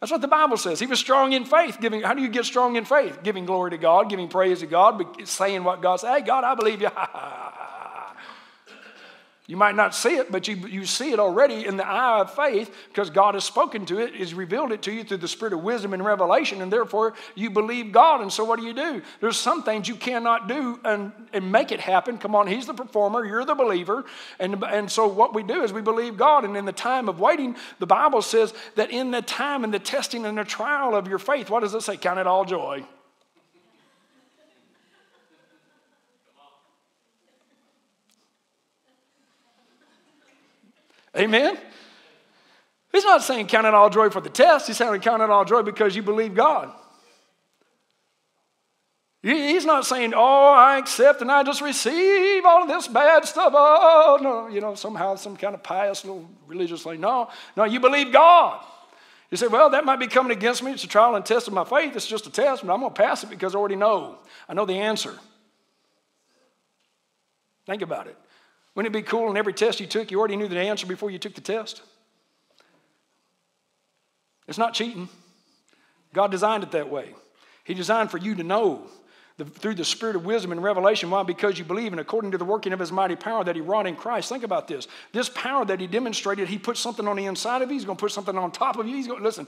That's 0.01 0.13
what 0.13 0.21
the 0.21 0.29
Bible 0.29 0.57
says. 0.57 0.79
He 0.79 0.87
was 0.87 1.01
strong 1.01 1.33
in 1.33 1.45
faith. 1.45 1.79
Giving, 1.81 2.03
how 2.03 2.15
do 2.15 2.23
you 2.23 2.29
get 2.29 2.45
strong 2.45 2.77
in 2.77 2.85
faith? 2.85 3.23
Giving 3.25 3.47
glory 3.47 3.73
to 3.73 3.79
God, 3.79 4.09
giving 4.09 4.29
praise 4.29 4.61
to 4.61 4.67
God, 4.67 5.03
saying 5.27 5.65
what 5.65 5.83
God 5.83 5.97
said. 5.97 6.15
Hey, 6.15 6.21
God, 6.25 6.45
I 6.45 6.55
believe 6.55 6.81
you. 6.81 6.91
You 9.49 9.57
might 9.57 9.75
not 9.75 9.95
see 9.95 10.17
it, 10.17 10.31
but 10.31 10.47
you, 10.47 10.57
you 10.57 10.85
see 10.85 11.11
it 11.11 11.19
already 11.19 11.65
in 11.65 11.79
the 11.79 11.87
eye 11.87 12.21
of 12.21 12.35
faith 12.35 12.71
because 12.89 13.09
God 13.09 13.33
has 13.33 13.45
spoken 13.45 13.87
to 13.87 13.99
it, 13.99 14.15
has 14.17 14.35
revealed 14.35 14.73
it 14.73 14.83
to 14.83 14.93
you 14.93 15.05
through 15.05 15.17
the 15.17 15.27
spirit 15.27 15.55
of 15.55 15.63
wisdom 15.63 15.95
and 15.95 16.05
revelation, 16.05 16.61
and 16.61 16.71
therefore 16.71 17.15
you 17.35 17.49
believe 17.49 17.91
God. 17.91 18.21
And 18.21 18.31
so 18.31 18.45
what 18.45 18.61
do 18.61 18.67
you 18.67 18.75
do? 18.75 19.01
There's 19.23 19.39
some 19.39 19.63
things 19.63 19.89
you 19.89 19.95
cannot 19.95 20.49
do 20.49 20.79
and, 20.85 21.13
and 21.33 21.51
make 21.51 21.73
it 21.73 21.81
happen. 21.81 22.19
Come 22.19 22.35
on, 22.35 22.47
He's 22.47 22.67
the 22.67 22.75
performer, 22.75 23.25
you're 23.25 23.47
the 23.47 23.55
believer. 23.55 24.05
And, 24.39 24.63
and 24.65 24.91
so 24.91 25.09
what 25.09 25.33
we 25.35 25.43
do 25.43 25.63
is 25.63 25.73
we 25.73 25.81
believe 25.81 26.19
God. 26.19 26.45
And 26.45 26.55
in 26.55 26.67
the 26.67 26.73
time 26.73 27.09
of 27.09 27.19
waiting, 27.19 27.57
the 27.79 27.87
Bible 27.87 28.21
says 28.21 28.53
that 28.75 28.91
in 28.91 29.13
the 29.13 29.23
time 29.23 29.65
and 29.65 29.73
the 29.73 29.79
testing 29.79 30.27
and 30.27 30.37
the 30.37 30.45
trial 30.45 30.95
of 30.95 31.09
your 31.09 31.19
faith, 31.19 31.49
what 31.49 31.61
does 31.61 31.73
it 31.73 31.81
say? 31.81 31.97
Count 31.97 32.19
it 32.19 32.27
all 32.27 32.45
joy. 32.45 32.85
Amen? 41.19 41.59
He's 42.93 43.05
not 43.05 43.23
saying 43.23 43.49
count 43.49 43.67
it 43.67 43.75
all 43.75 43.91
joy 43.91 44.11
for 44.11 44.21
the 44.21 44.31
test. 44.31 44.67
He's 44.67 44.77
saying 44.77 45.01
count 45.01 45.23
it 45.23 45.31
all 45.31 45.45
joy 45.45 45.63
because 45.63 45.95
you 45.95 46.03
believe 46.03 46.35
God. 46.35 46.73
He's 49.21 49.67
not 49.67 49.85
saying, 49.85 50.15
oh, 50.15 50.55
I 50.55 50.79
accept 50.79 51.23
and 51.23 51.31
I 51.31 51.43
just 51.43 51.61
receive 51.61 52.45
all 52.47 52.63
of 52.63 52.69
this 52.69 52.87
bad 52.87 53.25
stuff. 53.25 53.53
Oh, 53.55 54.19
no, 54.23 54.47
you 54.47 54.61
know, 54.61 54.77
somehow 54.77 55.17
some 55.17 55.37
kind 55.37 55.55
of 55.55 55.63
pious 55.63 56.05
little 56.05 56.29
religious 56.47 56.85
thing. 56.85 57.01
No, 57.01 57.29
no, 57.57 57.65
you 57.65 57.81
believe 57.81 58.13
God. 58.13 58.65
You 59.31 59.37
say, 59.37 59.49
well, 59.49 59.71
that 59.71 59.85
might 59.85 59.99
be 59.99 60.07
coming 60.07 60.33
against 60.33 60.63
me. 60.63 60.71
It's 60.73 60.85
a 60.85 60.87
trial 60.87 61.17
and 61.17 61.27
test 61.27 61.49
of 61.49 61.53
my 61.53 61.65
faith. 61.65 61.97
It's 61.97 62.07
just 62.07 62.27
a 62.29 62.31
test, 62.31 62.65
but 62.65 62.73
I'm 62.73 62.81
going 62.81 62.95
to 62.95 63.03
pass 63.03 63.25
it 63.25 63.29
because 63.29 63.55
I 63.55 63.59
already 63.59 63.77
know. 63.77 64.19
I 64.49 64.55
know 64.55 64.65
the 64.65 64.79
answer. 64.79 65.19
Think 67.67 67.83
about 67.83 68.07
it. 68.07 68.17
Wouldn't 68.79 68.95
it 68.95 68.97
be 68.97 69.03
cool 69.03 69.29
in 69.29 69.37
every 69.37 69.55
test 69.55 69.81
you 69.81 69.89
took, 69.89 70.13
you 70.13 70.21
already 70.21 70.37
knew 70.37 70.47
the 70.47 70.57
answer 70.57 70.87
before 70.87 71.11
you 71.11 71.19
took 71.19 71.35
the 71.35 71.41
test? 71.41 71.83
It's 74.47 74.57
not 74.57 74.73
cheating. 74.73 75.09
God 76.15 76.31
designed 76.31 76.63
it 76.63 76.71
that 76.71 76.89
way. 76.89 77.13
He 77.65 77.75
designed 77.75 78.13
for 78.13 78.19
you 78.19 78.37
to 78.37 78.45
know 78.45 78.87
the, 79.39 79.45
through 79.45 79.77
the 79.77 79.85
spirit 79.85 80.17
of 80.17 80.27
wisdom 80.27 80.51
and 80.51 80.63
revelation. 80.63 81.11
Why? 81.11 81.23
Because 81.23 81.59
you 81.59 81.65
believe, 81.65 81.93
and 81.93 82.01
according 82.01 82.33
to 82.33 82.39
the 82.39 82.45
working 82.45 82.73
of 82.73 82.81
his 82.81 82.91
mighty 82.91 83.15
power 83.15 83.45
that 83.45 83.55
he 83.55 83.63
wrought 83.63 83.87
in 83.87 83.95
Christ. 83.95 84.29
Think 84.29 84.43
about 84.43 84.67
this. 84.67 84.89
This 85.13 85.29
power 85.29 85.65
that 85.65 85.81
he 85.81 85.87
demonstrated, 85.87 86.49
he 86.49 86.59
put 86.59 86.77
something 86.77 87.07
on 87.07 87.17
the 87.17 87.25
inside 87.25 87.63
of 87.63 87.71
you. 87.71 87.75
He's 87.75 87.85
going 87.85 87.97
to 87.97 88.01
put 88.01 88.11
something 88.11 88.37
on 88.37 88.51
top 88.51 88.79
of 88.79 88.89
you. 88.89 88.97
He's 88.97 89.07
going 89.07 89.21
to, 89.21 89.25
listen. 89.25 89.47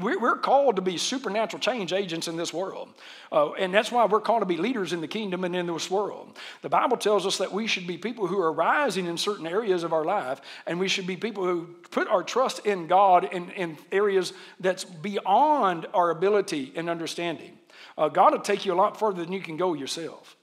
We're, 0.00 0.38
called 0.38 0.76
to 0.76 0.82
be 0.82 0.96
supernatural 0.96 1.60
change 1.60 1.92
agents 1.92 2.28
in 2.28 2.36
this 2.36 2.54
world, 2.54 2.88
uh, 3.32 3.52
and 3.52 3.74
that's 3.74 3.90
why 3.90 4.06
we're 4.06 4.20
called 4.20 4.42
to 4.42 4.46
be 4.46 4.56
leaders 4.56 4.92
in 4.92 5.00
the 5.00 5.08
kingdom 5.08 5.44
and 5.44 5.54
in 5.54 5.66
this 5.66 5.90
world. 5.90 6.38
The 6.62 6.68
Bible 6.68 6.96
tells 6.96 7.26
us 7.26 7.38
that 7.38 7.52
we 7.52 7.66
should 7.66 7.86
be 7.86 7.98
people 7.98 8.28
who 8.28 8.40
are 8.40 8.52
rising 8.52 9.06
in 9.06 9.18
certain 9.18 9.46
areas 9.46 9.82
of 9.82 9.92
our 9.92 10.04
life, 10.04 10.40
and 10.66 10.78
we 10.78 10.86
should 10.86 11.06
be 11.06 11.16
people 11.16 11.44
who 11.44 11.66
put 11.90 12.08
our 12.08 12.22
trust 12.22 12.64
in 12.66 12.86
God 12.86 13.24
in, 13.24 13.50
in 13.50 13.76
areas 13.90 14.32
that's 14.60 14.84
beyond 14.84 15.86
our 15.92 16.10
ability 16.10 16.72
and 16.76 16.88
understanding. 16.88 17.58
Uh, 17.98 18.08
God 18.08 18.32
will 18.32 18.40
take 18.40 18.64
you 18.64 18.72
a 18.72 18.76
lot 18.76 18.98
further 18.98 19.24
than 19.24 19.32
you 19.32 19.40
can 19.40 19.56
go 19.56 19.74
yourself. 19.74 20.36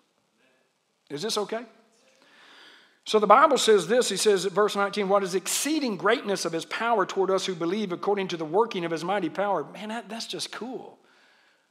Is 1.09 1.21
this 1.21 1.37
okay? 1.37 1.63
So 3.05 3.19
the 3.19 3.27
Bible 3.27 3.57
says 3.57 3.87
this, 3.87 4.09
he 4.09 4.17
says 4.17 4.45
at 4.45 4.51
verse 4.51 4.75
19, 4.75 5.07
what 5.07 5.23
is 5.23 5.35
exceeding 5.35 5.95
greatness 5.95 6.43
of 6.43 6.51
his 6.51 6.65
power 6.65 7.05
toward 7.05 7.31
us 7.31 7.45
who 7.45 7.55
believe 7.55 7.91
according 7.91 8.27
to 8.29 8.37
the 8.37 8.43
working 8.45 8.83
of 8.83 8.91
his 8.91 9.05
mighty 9.05 9.29
power. 9.29 9.63
Man, 9.63 9.89
that, 9.89 10.09
that's 10.09 10.27
just 10.27 10.51
cool. 10.51 10.97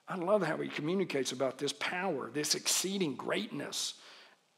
I 0.08 0.16
love 0.16 0.42
how 0.42 0.56
he 0.56 0.68
communicates 0.68 1.32
about 1.32 1.58
this 1.58 1.72
power, 1.74 2.30
this 2.32 2.54
exceeding 2.54 3.14
greatness 3.14 3.94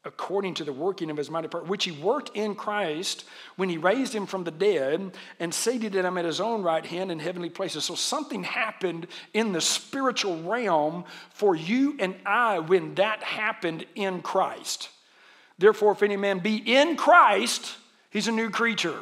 according 0.07 0.55
to 0.55 0.63
the 0.63 0.73
working 0.73 1.11
of 1.11 1.17
his 1.17 1.29
mighty 1.29 1.47
power, 1.47 1.63
which 1.63 1.83
he 1.83 1.91
worked 1.91 2.35
in 2.35 2.55
Christ 2.55 3.25
when 3.57 3.69
he 3.69 3.77
raised 3.77 4.15
him 4.15 4.25
from 4.25 4.43
the 4.43 4.51
dead 4.51 5.11
and 5.39 5.53
seated 5.53 5.93
him 5.93 6.17
at 6.17 6.25
his 6.25 6.39
own 6.39 6.63
right 6.63 6.85
hand 6.85 7.11
in 7.11 7.19
heavenly 7.19 7.49
places. 7.49 7.83
So 7.83 7.93
something 7.93 8.43
happened 8.43 9.07
in 9.33 9.51
the 9.51 9.61
spiritual 9.61 10.41
realm 10.41 11.03
for 11.29 11.55
you 11.55 11.95
and 11.99 12.15
I 12.25 12.59
when 12.59 12.95
that 12.95 13.21
happened 13.21 13.85
in 13.93 14.21
Christ. 14.21 14.89
Therefore, 15.59 15.91
if 15.91 16.01
any 16.01 16.17
man 16.17 16.39
be 16.39 16.55
in 16.55 16.95
Christ, 16.95 17.75
he's 18.09 18.27
a 18.27 18.31
new 18.31 18.49
creature. 18.49 18.99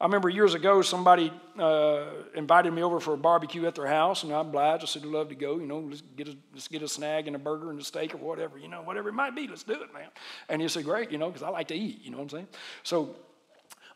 I 0.00 0.04
remember 0.04 0.28
years 0.28 0.54
ago 0.54 0.80
somebody 0.82 1.32
uh, 1.58 2.04
invited 2.34 2.72
me 2.72 2.82
over 2.82 3.00
for 3.00 3.14
a 3.14 3.16
barbecue 3.16 3.66
at 3.66 3.74
their 3.74 3.86
house, 3.86 4.22
and 4.22 4.32
I 4.32 4.40
obliged. 4.40 4.84
I 4.84 4.86
said, 4.86 5.02
I'd 5.02 5.08
love 5.08 5.28
to 5.30 5.34
go. 5.34 5.58
You 5.58 5.66
know, 5.66 5.80
let's 5.80 6.02
get, 6.16 6.28
a, 6.28 6.36
let's 6.52 6.68
get 6.68 6.82
a 6.82 6.88
snag 6.88 7.26
and 7.26 7.34
a 7.34 7.38
burger 7.38 7.70
and 7.70 7.80
a 7.80 7.84
steak 7.84 8.14
or 8.14 8.18
whatever, 8.18 8.58
you 8.58 8.68
know, 8.68 8.80
whatever 8.82 9.08
it 9.08 9.14
might 9.14 9.34
be. 9.34 9.48
Let's 9.48 9.64
do 9.64 9.72
it, 9.72 9.92
man. 9.92 10.08
And 10.48 10.62
he 10.62 10.68
said, 10.68 10.84
Great, 10.84 11.10
you 11.10 11.18
know, 11.18 11.28
because 11.28 11.42
I 11.42 11.48
like 11.48 11.68
to 11.68 11.74
eat, 11.74 12.00
you 12.04 12.12
know 12.12 12.18
what 12.18 12.24
I'm 12.24 12.30
saying? 12.30 12.48
So 12.84 13.16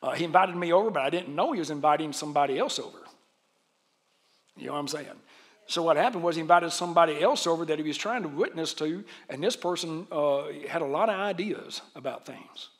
uh, 0.02 0.10
he 0.10 0.24
invited 0.24 0.56
me 0.56 0.72
over, 0.72 0.90
but 0.90 1.02
I 1.02 1.10
didn't 1.10 1.34
know 1.34 1.52
he 1.52 1.60
was 1.60 1.70
inviting 1.70 2.12
somebody 2.12 2.58
else 2.58 2.80
over. 2.80 2.98
You 4.56 4.66
know 4.66 4.72
what 4.72 4.80
I'm 4.80 4.88
saying? 4.88 5.06
So 5.66 5.82
what 5.82 5.96
happened 5.96 6.24
was 6.24 6.34
he 6.34 6.40
invited 6.40 6.72
somebody 6.72 7.22
else 7.22 7.46
over 7.46 7.64
that 7.66 7.78
he 7.78 7.84
was 7.84 7.96
trying 7.96 8.22
to 8.22 8.28
witness 8.28 8.74
to, 8.74 9.04
and 9.28 9.42
this 9.42 9.54
person 9.54 10.08
uh, 10.10 10.46
had 10.68 10.82
a 10.82 10.86
lot 10.86 11.08
of 11.08 11.14
ideas 11.14 11.80
about 11.94 12.26
things. 12.26 12.70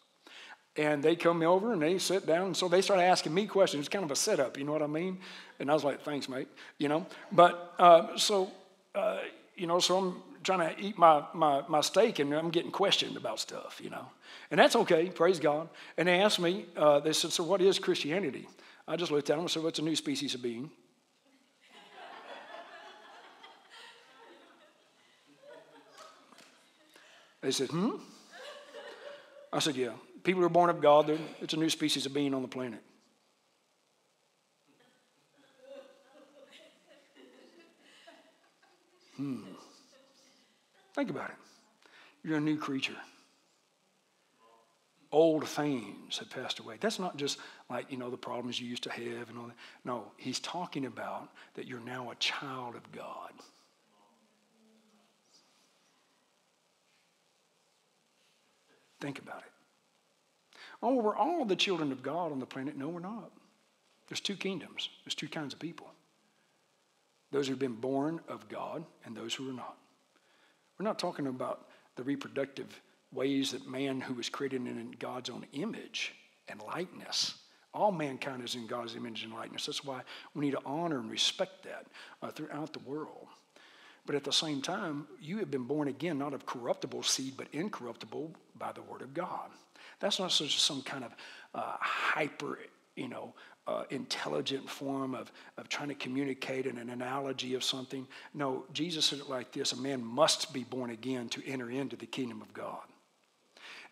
And 0.77 1.03
they 1.03 1.17
come 1.17 1.43
over 1.43 1.73
and 1.73 1.83
they 1.83 1.99
sit 1.99 2.27
down, 2.27 2.47
and 2.47 2.57
so 2.57 2.67
they 2.67 2.81
started 2.81 3.03
asking 3.03 3.35
me 3.35 3.47
questions. 3.47 3.81
It's 3.81 3.89
kind 3.91 4.05
of 4.05 4.11
a 4.11 4.17
setup, 4.17 4.57
you 4.57 4.65
know 4.65 4.73
what 4.73 4.83
I 4.83 4.87
mean? 4.87 5.19
And 5.59 5.71
I 5.71 5.75
was 5.75 5.85
like, 5.85 6.01
"Thanks, 6.03 6.29
mate," 6.29 6.49
you 6.79 6.89
know. 6.89 7.07
But 7.31 7.75
uh, 7.79 8.17
so, 8.17 8.51
uh, 8.95 9.19
you 9.55 9.67
know, 9.67 9.81
so 9.81 9.99
I'm 9.99 10.23
trying 10.43 10.75
to 10.75 10.83
eat 10.83 10.97
my, 10.97 11.25
my 11.35 11.63
my 11.69 11.83
steak, 11.83 12.21
and 12.21 12.33
I'm 12.33 12.51
getting 12.51 12.71
questioned 12.71 13.19
about 13.19 13.39
stuff, 13.39 13.81
you 13.83 13.91
know. 13.91 14.07
And 14.51 14.59
that's 14.59 14.75
okay, 14.77 15.11
praise 15.11 15.39
God. 15.39 15.69
And 15.99 16.09
they 16.09 16.21
asked 16.21 16.41
me, 16.41 16.65
uh, 16.75 17.01
they 17.01 17.13
said, 17.13 17.33
"So 17.33 17.45
what 17.45 17.61
is 17.61 17.79
Christianity?" 17.79 18.49
I 18.89 18.97
just 18.97 19.13
looked 19.13 19.29
at 19.29 19.35
them 19.35 19.41
and 19.41 19.51
said, 19.51 19.63
"What's 19.63 19.79
a 19.79 19.83
new 19.83 19.97
species 19.97 20.35
of 20.35 20.43
being?" 20.43 20.71
They 27.43 27.51
said, 27.51 27.71
hmm? 27.71 27.97
I 29.53 29.59
said, 29.59 29.75
yeah. 29.75 29.91
People 30.23 30.41
who 30.41 30.47
are 30.47 30.51
born 30.51 30.71
of 30.71 30.81
God, 30.81 31.19
it's 31.41 31.55
a 31.55 31.57
new 31.57 31.69
species 31.69 32.07
of 32.07 32.15
being 32.15 32.33
on 32.35 32.43
the 32.43 32.49
planet. 32.49 32.81
Hmm. 39.17 39.43
Think 40.95 41.11
about 41.11 41.31
it. 41.31 41.37
You're 42.25 42.39
a 42.39 42.41
new 42.41 42.57
creature. 42.57 42.97
Old 45.11 45.47
things 45.47 46.19
have 46.19 46.31
passed 46.31 46.61
away. 46.61 46.77
That's 46.81 46.99
not 46.99 47.17
just 47.17 47.39
like, 47.69 47.91
you 47.91 47.99
know, 47.99 48.09
the 48.09 48.17
problems 48.17 48.61
you 48.61 48.67
used 48.67 48.83
to 48.85 48.91
have 48.91 49.29
and 49.29 49.39
all 49.39 49.47
that. 49.47 49.57
No, 49.85 50.05
he's 50.17 50.41
talking 50.41 50.87
about 50.87 51.29
that 51.55 51.67
you're 51.67 51.81
now 51.81 52.11
a 52.11 52.15
child 52.15 52.77
of 52.77 52.91
God. 52.93 53.33
Think 59.01 59.19
about 59.19 59.43
it. 59.47 59.52
Oh, 60.83 60.95
we're 60.95 61.17
all 61.17 61.45
the 61.45 61.57
children 61.57 61.93
of 61.93 62.03
God 62.03 62.33
on 62.33 62.41
the 62.41 62.47
planet. 62.47 62.77
No, 62.77 62.89
we're 62.89 63.01
not. 63.01 63.31
There's 64.09 64.21
two 64.21 64.37
kingdoms, 64.37 64.89
there's 65.05 65.15
two 65.15 65.29
kinds 65.29 65.55
of 65.55 65.61
people 65.61 65.89
those 67.31 67.49
who've 67.49 67.59
been 67.59 67.73
born 67.73 68.21
of 68.29 68.47
God 68.51 68.85
and 69.07 69.17
those 69.17 69.35
who 69.35 69.49
are 69.49 69.55
not. 69.55 69.79
We're 70.79 70.85
not 70.85 70.99
talking 70.99 71.27
about 71.27 71.67
the 71.97 72.03
reproductive 72.03 72.81
ways 73.13 73.53
that 73.53 73.67
man 73.67 74.03
who 74.03 74.15
was 74.15 74.29
created 74.29 74.67
in 74.67 74.95
God's 74.99 75.31
own 75.31 75.47
image 75.53 76.13
and 76.49 76.61
likeness. 76.63 77.35
All 77.75 77.91
mankind 77.91 78.45
is 78.45 78.55
in 78.55 78.67
God's 78.67 78.97
image 78.97 79.25
and 79.25 79.33
likeness. 79.33 79.65
That's 79.65 79.83
why 79.83 80.03
we 80.35 80.45
need 80.45 80.51
to 80.51 80.61
honor 80.67 80.99
and 80.99 81.11
respect 81.11 81.65
that 81.65 81.87
uh, 82.23 82.31
throughout 82.31 82.75
the 82.75 82.81
world. 82.81 83.29
But 84.05 84.15
at 84.15 84.25
the 84.25 84.33
same 84.33 84.61
time, 84.61 85.07
you 85.21 85.39
have 85.39 85.51
been 85.51 85.65
born 85.65 85.89
again, 85.89 86.19
not 86.19 86.35
of 86.35 86.45
corruptible 86.45 87.03
seed, 87.03 87.35
but 87.37 87.47
incorruptible 87.53 88.33
by 88.59 88.73
the 88.73 88.83
word 88.83 89.01
of 89.01 89.15
God. 89.15 89.49
That's 90.03 90.19
not 90.19 90.31
just 90.31 90.59
some 90.59 90.83
kind 90.83 91.05
of 91.05 91.15
uh, 91.55 91.77
hyper, 91.79 92.59
you 92.97 93.07
know, 93.07 93.33
uh, 93.69 93.85
intelligent 93.91 94.69
form 94.69 95.15
of, 95.15 95.31
of 95.57 95.69
trying 95.69 95.89
to 95.89 95.95
communicate 95.95 96.67
in 96.67 96.77
an 96.77 96.91
analogy 96.91 97.55
of 97.55 97.63
something. 97.63 98.09
No, 98.35 98.65
Jesus 98.73 99.07
said 99.07 99.21
it 99.21 99.31
like 99.31 99.53
this 99.53 99.73
a 99.73 99.81
man 99.81 100.05
must 100.05 100.53
be 100.53 100.65
born 100.65 100.91
again 100.91 101.29
to 101.29 101.47
enter 101.47 101.71
into 101.71 101.95
the 101.95 102.07
kingdom 102.07 102.43
of 102.43 102.53
God. 102.53 102.83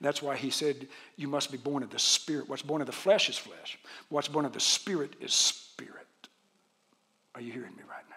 That's 0.01 0.20
why 0.20 0.35
he 0.35 0.51
said, 0.51 0.88
You 1.16 1.29
must 1.29 1.53
be 1.53 1.59
born 1.59 1.85
of 1.85 1.90
the 1.90 1.99
Spirit. 2.01 2.49
What's 2.49 2.62
born 2.62 2.81
of 2.81 2.88
the 2.88 2.92
flesh 2.92 3.29
is 3.29 3.38
flesh, 3.38 3.79
what's 4.09 4.27
born 4.27 4.44
of 4.44 4.53
the 4.53 4.59
Spirit 4.59 5.14
is 5.20 5.33
spirit. 5.33 6.09
Are 7.37 7.40
you 7.40 7.53
hearing 7.53 7.77
me 7.77 7.85
right 7.88 8.05
now? 8.11 8.16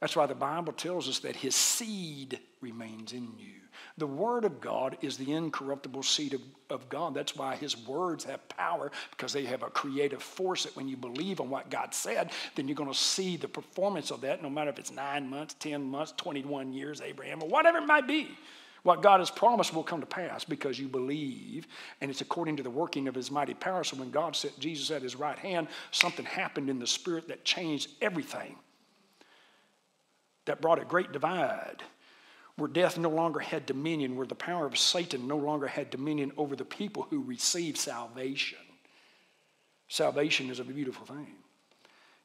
That's 0.00 0.16
why 0.16 0.24
the 0.24 0.34
Bible 0.34 0.72
tells 0.72 1.10
us 1.10 1.18
that 1.18 1.36
his 1.36 1.54
seed 1.54 2.40
remains 2.62 3.12
in 3.12 3.28
you. 3.36 3.61
The 3.98 4.06
Word 4.06 4.44
of 4.44 4.60
God 4.60 4.96
is 5.02 5.16
the 5.16 5.32
incorruptible 5.32 6.02
seed 6.02 6.34
of, 6.34 6.40
of 6.70 6.88
God. 6.88 7.14
That's 7.14 7.36
why 7.36 7.56
His 7.56 7.76
words 7.86 8.24
have 8.24 8.46
power 8.48 8.90
because 9.10 9.32
they 9.32 9.44
have 9.44 9.62
a 9.62 9.70
creative 9.70 10.22
force 10.22 10.64
that 10.64 10.74
when 10.76 10.88
you 10.88 10.96
believe 10.96 11.40
on 11.40 11.50
what 11.50 11.70
God 11.70 11.94
said, 11.94 12.30
then 12.54 12.68
you're 12.68 12.74
going 12.74 12.92
to 12.92 12.98
see 12.98 13.36
the 13.36 13.48
performance 13.48 14.10
of 14.10 14.22
that, 14.22 14.42
no 14.42 14.48
matter 14.48 14.70
if 14.70 14.78
it's 14.78 14.92
nine 14.92 15.28
months, 15.28 15.54
10 15.58 15.82
months, 15.82 16.12
21 16.16 16.72
years, 16.72 17.00
Abraham, 17.00 17.42
or 17.42 17.48
whatever 17.48 17.78
it 17.78 17.86
might 17.86 18.06
be. 18.06 18.36
What 18.82 19.02
God 19.02 19.20
has 19.20 19.30
promised 19.30 19.72
will 19.72 19.84
come 19.84 20.00
to 20.00 20.06
pass 20.06 20.44
because 20.44 20.78
you 20.78 20.88
believe, 20.88 21.68
and 22.00 22.10
it's 22.10 22.20
according 22.20 22.56
to 22.56 22.62
the 22.64 22.70
working 22.70 23.06
of 23.06 23.14
His 23.14 23.30
mighty 23.30 23.54
power. 23.54 23.84
So 23.84 23.96
when 23.96 24.10
God 24.10 24.34
set 24.34 24.58
Jesus 24.58 24.90
at 24.90 25.02
His 25.02 25.14
right 25.14 25.38
hand, 25.38 25.68
something 25.92 26.24
happened 26.24 26.68
in 26.68 26.80
the 26.80 26.86
Spirit 26.86 27.28
that 27.28 27.44
changed 27.44 27.90
everything 28.00 28.56
that 30.46 30.60
brought 30.60 30.80
a 30.80 30.84
great 30.84 31.12
divide, 31.12 31.82
where 32.56 32.68
death 32.68 32.98
no 32.98 33.08
longer 33.08 33.40
had 33.40 33.66
dominion, 33.66 34.16
where 34.16 34.26
the 34.26 34.34
power 34.34 34.66
of 34.66 34.78
Satan 34.78 35.26
no 35.26 35.36
longer 35.36 35.66
had 35.66 35.90
dominion 35.90 36.32
over 36.36 36.54
the 36.54 36.64
people 36.64 37.06
who 37.08 37.22
received 37.22 37.78
salvation. 37.78 38.58
Salvation 39.88 40.50
is 40.50 40.60
a 40.60 40.64
beautiful 40.64 41.06
thing. 41.06 41.34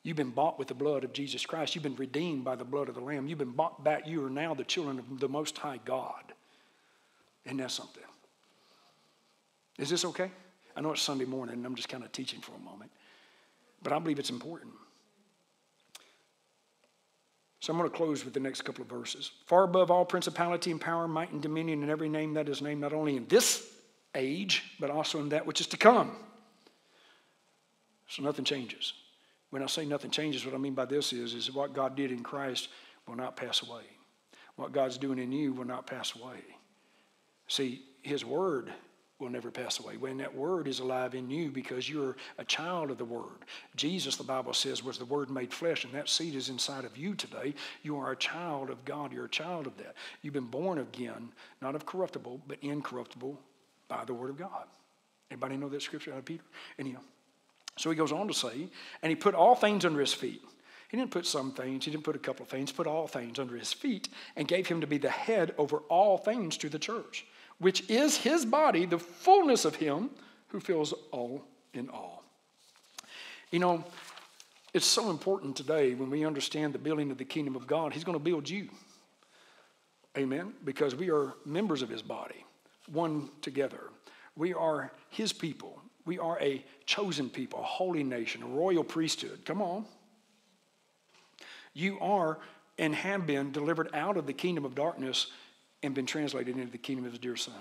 You've 0.04 0.18
been 0.18 0.32
bought 0.32 0.58
with 0.58 0.70
the 0.70 0.74
blood 0.74 1.04
of 1.04 1.12
Jesus 1.12 1.46
Christ. 1.46 1.76
You've 1.76 1.84
been 1.84 1.96
redeemed 1.96 2.44
by 2.44 2.56
the 2.56 2.63
blood 2.63 2.88
of 2.88 2.96
the 2.96 3.02
Lamb. 3.02 3.28
You've 3.28 3.40
been 3.40 3.52
bought 3.52 3.84
back. 3.84 4.08
You 4.08 4.26
are 4.26 4.30
now 4.30 4.54
the 4.54 4.63
children 4.63 5.00
of 5.00 5.20
the 5.20 5.28
Most 5.28 5.58
High 5.58 5.80
God. 5.84 6.24
Isn't 7.46 7.58
that 7.58 7.72
something? 7.72 8.04
Is 9.78 9.90
this 9.90 10.06
okay? 10.06 10.32
I 10.76 10.82
know 10.82 10.92
it's 10.92 11.02
Sunday 11.02 11.26
morning 11.26 11.56
and 11.56 11.66
I'm 11.66 11.76
just 11.76 11.90
kind 11.90 12.04
of 12.04 12.12
teaching 12.12 12.40
for 12.40 12.54
a 12.54 12.60
moment, 12.60 12.92
but 13.84 13.94
I 13.94 14.00
believe 14.00 14.20
it's 14.20 14.30
important. 14.30 14.74
So 17.60 17.74
I'm 17.74 17.80
going 17.80 17.89
to 17.89 17.96
close 17.96 18.24
with 18.24 18.34
the 18.34 18.39
next 18.39 18.62
couple 18.62 18.84
of 18.84 18.89
verses. 18.89 19.32
Far 19.46 19.63
above 19.63 19.89
all 19.89 20.06
principality 20.06 20.72
and 20.72 20.80
power, 20.80 21.08
might 21.08 21.32
and 21.32 21.41
dominion, 21.41 21.82
and 21.82 21.91
every 21.91 22.10
name 22.10 22.34
that 22.36 22.48
is 22.48 22.62
named, 22.62 22.82
not 22.82 22.93
only 22.93 23.17
in 23.17 23.28
this 23.28 23.67
age, 24.13 24.76
but 24.80 24.89
also 24.89 25.20
in 25.20 25.30
that 25.30 25.46
which 25.46 25.60
is 25.60 25.67
to 25.67 25.78
come. 25.78 26.15
So 28.08 28.24
nothing 28.24 28.46
changes. 28.46 28.93
When 29.50 29.63
I 29.63 29.67
say 29.67 29.86
nothing 29.86 30.12
changes, 30.12 30.46
what 30.46 30.54
I 30.54 30.58
mean 30.58 30.74
by 30.74 30.86
this 30.86 31.13
is, 31.13 31.34
is 31.34 31.52
what 31.52 31.74
God 31.74 31.96
did 31.96 32.12
in 32.12 32.22
Christ 32.22 32.70
will 33.08 33.15
not 33.15 33.36
pass 33.36 33.63
away. 33.67 33.84
What 34.56 34.72
God's 34.72 34.98
doing 34.98 35.20
in 35.20 35.32
you 35.32 35.54
will 35.54 35.65
not 35.65 35.88
pass 35.88 36.13
away. 36.15 36.39
See, 37.48 37.84
His 38.02 38.26
Word 38.26 38.72
will 39.19 39.30
never 39.30 39.49
pass 39.49 39.80
away. 39.80 39.97
When 39.97 40.17
that 40.17 40.36
word 40.36 40.67
is 40.67 40.80
alive 40.80 41.15
in 41.15 41.30
you 41.30 41.49
because 41.49 41.89
you're 41.89 42.15
a 42.38 42.45
child 42.45 42.91
of 42.91 42.97
the 42.97 43.06
word. 43.06 43.45
Jesus, 43.75 44.15
the 44.15 44.23
Bible 44.23 44.53
says, 44.53 44.84
was 44.84 44.97
the 44.97 45.06
word 45.06 45.32
made 45.32 45.51
flesh, 45.51 45.86
and 45.86 45.93
that 45.93 46.08
seed 46.08 46.36
is 46.36 46.49
inside 46.49 46.86
of 46.86 46.95
you 46.97 47.15
today. 47.15 47.56
You 47.82 47.97
are 47.97 48.12
a 48.12 48.15
child 48.15 48.69
of 48.69 48.84
God. 48.86 49.12
You're 49.12 49.25
a 49.25 49.30
child 49.30 49.65
of 49.65 49.75
that. 49.77 49.95
You've 50.21 50.36
been 50.36 50.45
born 50.45 50.77
again, 50.80 51.30
not 51.62 51.73
of 51.73 51.86
corruptible, 51.86 52.41
but 52.47 52.60
incorruptible 52.62 53.39
by 53.88 54.06
the 54.06 54.13
word 54.13 54.30
of 54.30 54.38
God. 54.38 54.65
Anybody 55.32 55.58
know 55.58 55.69
that 55.69 55.82
scripture 55.82 56.13
out 56.13 56.19
of 56.19 56.25
Peter? 56.25 56.43
Anyhow. 56.77 57.01
So 57.75 57.89
he 57.89 57.95
goes 57.95 58.12
on 58.12 58.27
to 58.27 58.34
say, 58.34 58.69
and 59.01 59.10
he 59.10 59.15
put 59.15 59.36
all 59.36 59.56
things 59.56 59.84
under 59.84 59.99
his 59.99 60.13
feet. 60.13 60.41
He 60.89 60.97
didn't 60.97 61.12
put 61.12 61.25
some 61.25 61.51
things, 61.51 61.84
he 61.84 61.91
didn't 61.91 62.06
put 62.06 62.15
a 62.15 62.19
couple 62.19 62.43
of 62.43 62.49
things, 62.49 62.71
put 62.71 62.88
all 62.88 63.08
things 63.08 63.39
under 63.39 63.58
his 63.58 63.73
feet, 63.73 64.08
and 64.38 64.47
gave 64.47 64.67
him 64.67 64.80
to 64.80 64.88
be 64.88 64.97
the 64.97 65.10
head 65.10 65.53
over 65.58 65.80
all 65.89 66.17
things 66.17 66.56
to 66.58 66.69
the 66.69 66.80
church 66.80 67.25
which 67.60 67.89
is 67.89 68.17
his 68.17 68.46
body, 68.46 68.86
the 68.86 69.00
fullness 69.00 69.65
of 69.65 69.76
him 69.76 70.10
who 70.50 70.60
fills 70.60 70.93
all 71.12 71.43
in 71.74 71.89
all. 71.89 72.24
You 73.52 73.60
know, 73.60 73.84
it's 74.74 74.86
so 74.86 75.10
important 75.10 75.56
today 75.56 75.93
when 75.93 76.10
we 76.10 76.26
understand 76.26 76.74
the 76.74 76.80
building 76.80 77.12
of 77.12 77.17
the 77.17 77.26
kingdom 77.26 77.56
of 77.56 77.65
God. 77.65 77.93
He's 77.93 78.04
going 78.04 78.17
to 78.17 78.24
build 78.24 78.50
you. 78.50 78.70
Amen. 80.17 80.54
Because 80.63 80.96
we 80.96 81.10
are 81.10 81.34
members 81.46 81.82
of 81.82 81.89
his 81.89 82.02
body, 82.02 82.43
one 82.91 83.30
together. 83.41 83.80
We 84.36 84.54
are 84.54 84.91
his 85.10 85.34
people. 85.34 85.82
We 86.06 86.20
are 86.20 86.39
a 86.39 86.63
chosen 86.86 87.30
people, 87.30 87.60
a 87.60 87.63
holy 87.63 88.04
nation, 88.04 88.43
a 88.43 88.48
royal 88.48 88.84
priesthood. 88.84 89.41
Come 89.46 89.62
on. 89.62 89.86
You 91.74 92.00
are 92.00 92.39
and 92.80 92.93
have 92.93 93.26
been 93.26 93.52
delivered 93.52 93.89
out 93.93 94.17
of 94.17 94.28
the 94.28 94.34
kingdom 94.34 94.65
of 94.65 94.76
darkness 94.76 95.28
and 95.84 95.94
been 95.94 96.06
translated 96.06 96.58
into 96.58 96.72
the 96.72 96.78
kingdom 96.78 97.06
of 97.06 97.12
his 97.12 97.20
dear 97.20 97.36
son. 97.36 97.54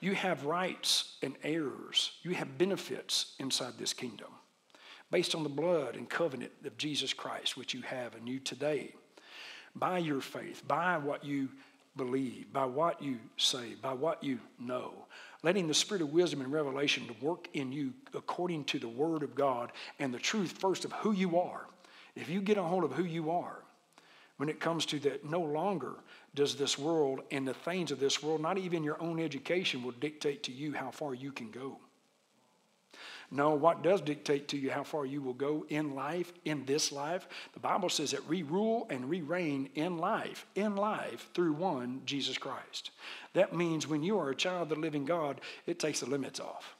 You 0.00 0.14
have 0.14 0.44
rights 0.44 1.16
and 1.22 1.34
heirs. 1.44 2.12
You 2.22 2.32
have 2.32 2.58
benefits 2.58 3.34
inside 3.38 3.74
this 3.78 3.92
kingdom 3.92 4.28
based 5.12 5.34
on 5.34 5.42
the 5.42 5.48
blood 5.48 5.94
and 5.94 6.08
covenant 6.08 6.50
of 6.64 6.76
Jesus 6.78 7.12
Christ, 7.12 7.56
which 7.56 7.74
you 7.74 7.82
have 7.82 8.16
and 8.16 8.28
you 8.28 8.40
today. 8.40 8.94
By 9.76 9.98
your 9.98 10.20
faith, 10.20 10.66
by 10.66 10.98
what 10.98 11.24
you 11.24 11.50
believe, 11.96 12.52
by 12.52 12.64
what 12.64 13.02
you 13.02 13.18
say, 13.36 13.74
by 13.80 13.92
what 13.92 14.24
you 14.24 14.38
know, 14.58 14.94
letting 15.42 15.68
the 15.68 15.74
spirit 15.74 16.02
of 16.02 16.12
wisdom 16.12 16.40
and 16.40 16.50
revelation 16.50 17.06
to 17.06 17.24
work 17.24 17.48
in 17.52 17.70
you 17.70 17.92
according 18.14 18.64
to 18.64 18.78
the 18.78 18.88
word 18.88 19.22
of 19.22 19.34
God 19.34 19.70
and 19.98 20.12
the 20.12 20.18
truth 20.18 20.52
first 20.52 20.86
of 20.86 20.92
who 20.92 21.12
you 21.12 21.38
are. 21.38 21.66
If 22.16 22.30
you 22.30 22.40
get 22.40 22.56
a 22.56 22.62
hold 22.62 22.84
of 22.84 22.92
who 22.92 23.04
you 23.04 23.30
are, 23.30 23.58
when 24.38 24.48
it 24.48 24.60
comes 24.60 24.86
to 24.86 24.98
that, 25.00 25.24
no 25.24 25.40
longer 25.40 25.92
does 26.34 26.56
this 26.56 26.78
world 26.78 27.20
and 27.30 27.46
the 27.46 27.54
things 27.54 27.90
of 27.90 28.00
this 28.00 28.22
world, 28.22 28.40
not 28.40 28.58
even 28.58 28.82
your 28.82 29.00
own 29.02 29.20
education, 29.20 29.82
will 29.82 29.92
dictate 29.92 30.42
to 30.44 30.52
you 30.52 30.72
how 30.72 30.90
far 30.90 31.14
you 31.14 31.32
can 31.32 31.50
go. 31.50 31.78
No, 33.30 33.54
what 33.54 33.82
does 33.82 34.02
dictate 34.02 34.48
to 34.48 34.58
you 34.58 34.70
how 34.70 34.84
far 34.84 35.06
you 35.06 35.22
will 35.22 35.32
go 35.32 35.64
in 35.70 35.94
life, 35.94 36.34
in 36.44 36.66
this 36.66 36.92
life? 36.92 37.26
The 37.54 37.60
Bible 37.60 37.88
says 37.88 38.10
that 38.10 38.28
we 38.28 38.42
rule 38.42 38.86
and 38.90 39.08
we 39.08 39.22
reign 39.22 39.70
in 39.74 39.96
life, 39.96 40.44
in 40.54 40.76
life 40.76 41.30
through 41.32 41.54
one, 41.54 42.02
Jesus 42.04 42.36
Christ. 42.36 42.90
That 43.32 43.56
means 43.56 43.88
when 43.88 44.02
you 44.02 44.18
are 44.18 44.28
a 44.28 44.36
child 44.36 44.64
of 44.64 44.68
the 44.68 44.74
living 44.82 45.06
God, 45.06 45.40
it 45.66 45.78
takes 45.78 46.00
the 46.00 46.10
limits 46.10 46.40
off. 46.40 46.76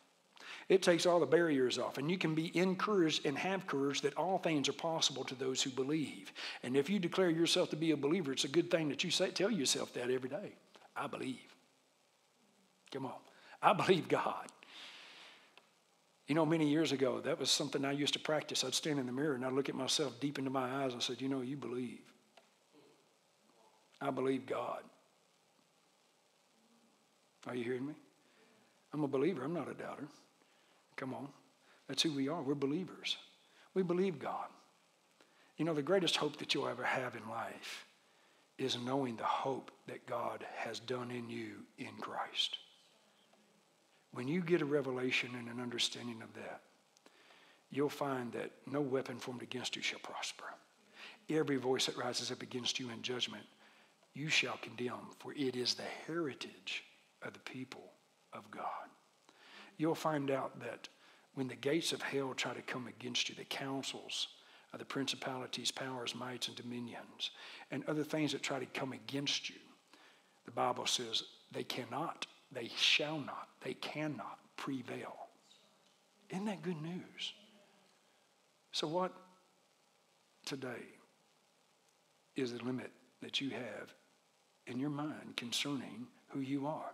It 0.69 0.83
takes 0.83 1.07
all 1.07 1.21
the 1.21 1.27
barriers 1.27 1.79
off, 1.79 1.99
and 1.99 2.11
you 2.11 2.17
can 2.17 2.35
be 2.35 2.57
encouraged 2.57 3.27
and 3.27 3.37
have 3.37 3.67
courage 3.67 4.01
that 4.03 4.17
all 4.17 4.39
things 4.39 4.69
are 4.69 4.75
possible 4.75 5.25
to 5.25 5.35
those 5.35 5.63
who 5.63 5.71
believe. 5.71 6.33
And 6.63 6.77
if 6.77 6.89
you 6.89 6.99
declare 6.99 7.31
yourself 7.31 7.71
to 7.71 7.77
be 7.77 7.91
a 7.91 7.97
believer, 7.97 8.33
it's 8.33 8.45
a 8.45 8.49
good 8.49 8.71
thing 8.71 8.89
that 8.89 9.05
you 9.05 9.11
say, 9.11 9.31
tell 9.31 9.51
yourself 9.51 9.93
that 9.95 10.11
every 10.11 10.31
day. 10.31 10.53
I 10.97 11.07
believe. 11.07 11.55
Come 12.93 13.07
on. 13.07 13.21
I 13.63 13.73
believe 13.73 14.09
God. 14.09 14.47
You 16.29 16.35
know, 16.35 16.47
many 16.47 16.69
years 16.69 16.93
ago, 16.93 17.21
that 17.21 17.39
was 17.39 17.51
something 17.51 17.85
I 17.85 17.93
used 17.93 18.15
to 18.15 18.21
practice. 18.21 18.65
I'd 18.65 18.75
stand 18.75 18.99
in 18.99 19.07
the 19.07 19.13
mirror 19.13 19.35
and 19.35 19.45
I'd 19.45 19.53
look 19.53 19.69
at 19.69 19.75
myself 19.75 20.19
deep 20.21 20.39
into 20.39 20.51
my 20.51 20.85
eyes 20.85 20.93
and 20.93 21.03
I 21.03 21.05
said, 21.05 21.21
You 21.21 21.29
know, 21.29 21.41
you 21.41 21.57
believe. 21.57 22.01
I 24.01 24.11
believe 24.11 24.47
God. 24.47 24.83
Are 27.47 27.55
you 27.55 27.65
hearing 27.65 27.87
me? 27.87 27.95
I'm 28.93 29.05
a 29.05 29.09
believer, 29.09 29.45
I'm 29.45 29.55
not 29.55 29.69
a 29.69 29.75
doubter. 29.75 30.07
Come 31.03 31.15
on. 31.15 31.27
That's 31.89 32.05
who 32.05 32.13
we 32.13 32.29
are. 32.29 32.41
We're 32.43 32.55
believers. 32.55 33.17
We 33.75 33.83
believe 33.83 34.21
God. 34.21 34.47
You 35.57 35.65
know, 35.65 35.75
the 35.75 35.83
greatest 35.83 36.17
hope 36.17 36.37
that 36.37 36.55
you'll 36.55 36.69
ever 36.69 36.85
have 36.85 37.17
in 37.17 37.29
life 37.29 37.87
is 38.57 38.79
knowing 38.81 39.17
the 39.17 39.25
hope 39.25 39.73
that 39.89 40.07
God 40.07 40.47
has 40.55 40.79
done 40.79 41.11
in 41.11 41.29
you 41.29 41.55
in 41.77 41.91
Christ. 42.01 42.57
When 44.13 44.29
you 44.29 44.43
get 44.43 44.63
a 44.63 44.65
revelation 44.65 45.31
and 45.37 45.49
an 45.49 45.61
understanding 45.61 46.23
of 46.23 46.33
that, 46.35 46.61
you'll 47.73 47.89
find 47.89 48.31
that 48.31 48.53
no 48.71 48.81
weapon 48.81 49.19
formed 49.19 49.43
against 49.43 49.75
you 49.75 49.83
shall 49.83 49.99
prosper. 49.99 50.45
Every 51.29 51.57
voice 51.57 51.87
that 51.87 51.99
rises 51.99 52.31
up 52.31 52.43
against 52.43 52.79
you 52.79 52.91
in 52.91 53.03
judgment, 53.03 53.43
you 54.15 54.29
shall 54.29 54.57
condemn, 54.63 55.11
for 55.19 55.33
it 55.33 55.57
is 55.57 55.75
the 55.75 55.83
heritage 56.07 56.85
of 57.23 57.33
the 57.33 57.41
people 57.41 57.91
of 58.33 58.49
God. 58.53 58.89
You'll 59.83 59.97
find 59.97 60.31
out 60.31 60.61
that 60.61 60.89
when 61.35 61.49
the 61.49 61.57
gates 61.57 61.93
of 61.93 62.01
hell 62.01 62.35
try 62.35 62.55
to 62.55 62.63
come 62.63 62.87
against 62.87 63.29
you, 63.29 63.35
the 63.35 63.43
councils 63.43 64.29
of 64.73 64.79
the 64.79 64.85
principalities, 64.85 65.73
powers, 65.73 66.15
mights, 66.15 66.47
and 66.47 66.57
dominions, 66.57 67.33
and 67.73 67.85
other 67.89 68.05
things 68.05 68.31
that 68.31 68.45
try 68.45 68.61
to 68.61 68.67
come 68.67 68.93
against 68.93 69.51
you, 69.51 69.57
the 70.45 70.53
Bible 70.53 70.87
says 70.87 71.25
they 71.51 71.65
cannot, 71.65 72.29
they 72.53 72.71
shall 72.77 73.19
not, 73.19 73.49
they 73.65 73.75
cannot 73.75 74.39
prevail. 74.57 75.17
Isn't 76.31 76.45
that 76.45 76.63
good 76.63 76.81
news? 76.81 77.33
So, 78.71 78.87
what 78.87 79.13
today 80.47 80.85
is 82.37 82.53
the 82.53 82.63
limit 82.63 82.93
that 83.21 83.41
you 83.41 83.51
have 83.51 83.93
in 84.69 84.79
your 84.79 84.91
mind 84.91 85.37
concerning 85.37 86.07
who 86.29 86.39
you 86.39 86.69
are? 86.69 86.93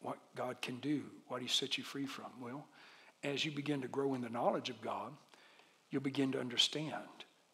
What 0.00 0.18
God 0.36 0.60
can 0.62 0.78
do, 0.80 1.02
what 1.28 1.42
He 1.42 1.48
set 1.48 1.78
you 1.78 1.84
free 1.84 2.06
from? 2.06 2.26
Well, 2.40 2.66
as 3.24 3.44
you 3.44 3.50
begin 3.50 3.82
to 3.82 3.88
grow 3.88 4.14
in 4.14 4.20
the 4.20 4.28
knowledge 4.28 4.70
of 4.70 4.80
God, 4.80 5.12
you'll 5.90 6.02
begin 6.02 6.32
to 6.32 6.40
understand 6.40 6.94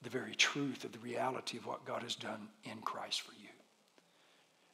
the 0.02 0.10
very 0.10 0.34
truth 0.34 0.84
of 0.84 0.92
the 0.92 0.98
reality 0.98 1.56
of 1.56 1.66
what 1.66 1.86
God 1.86 2.02
has 2.02 2.14
done 2.14 2.48
in 2.64 2.78
Christ 2.82 3.22
for 3.22 3.32
you. 3.32 3.48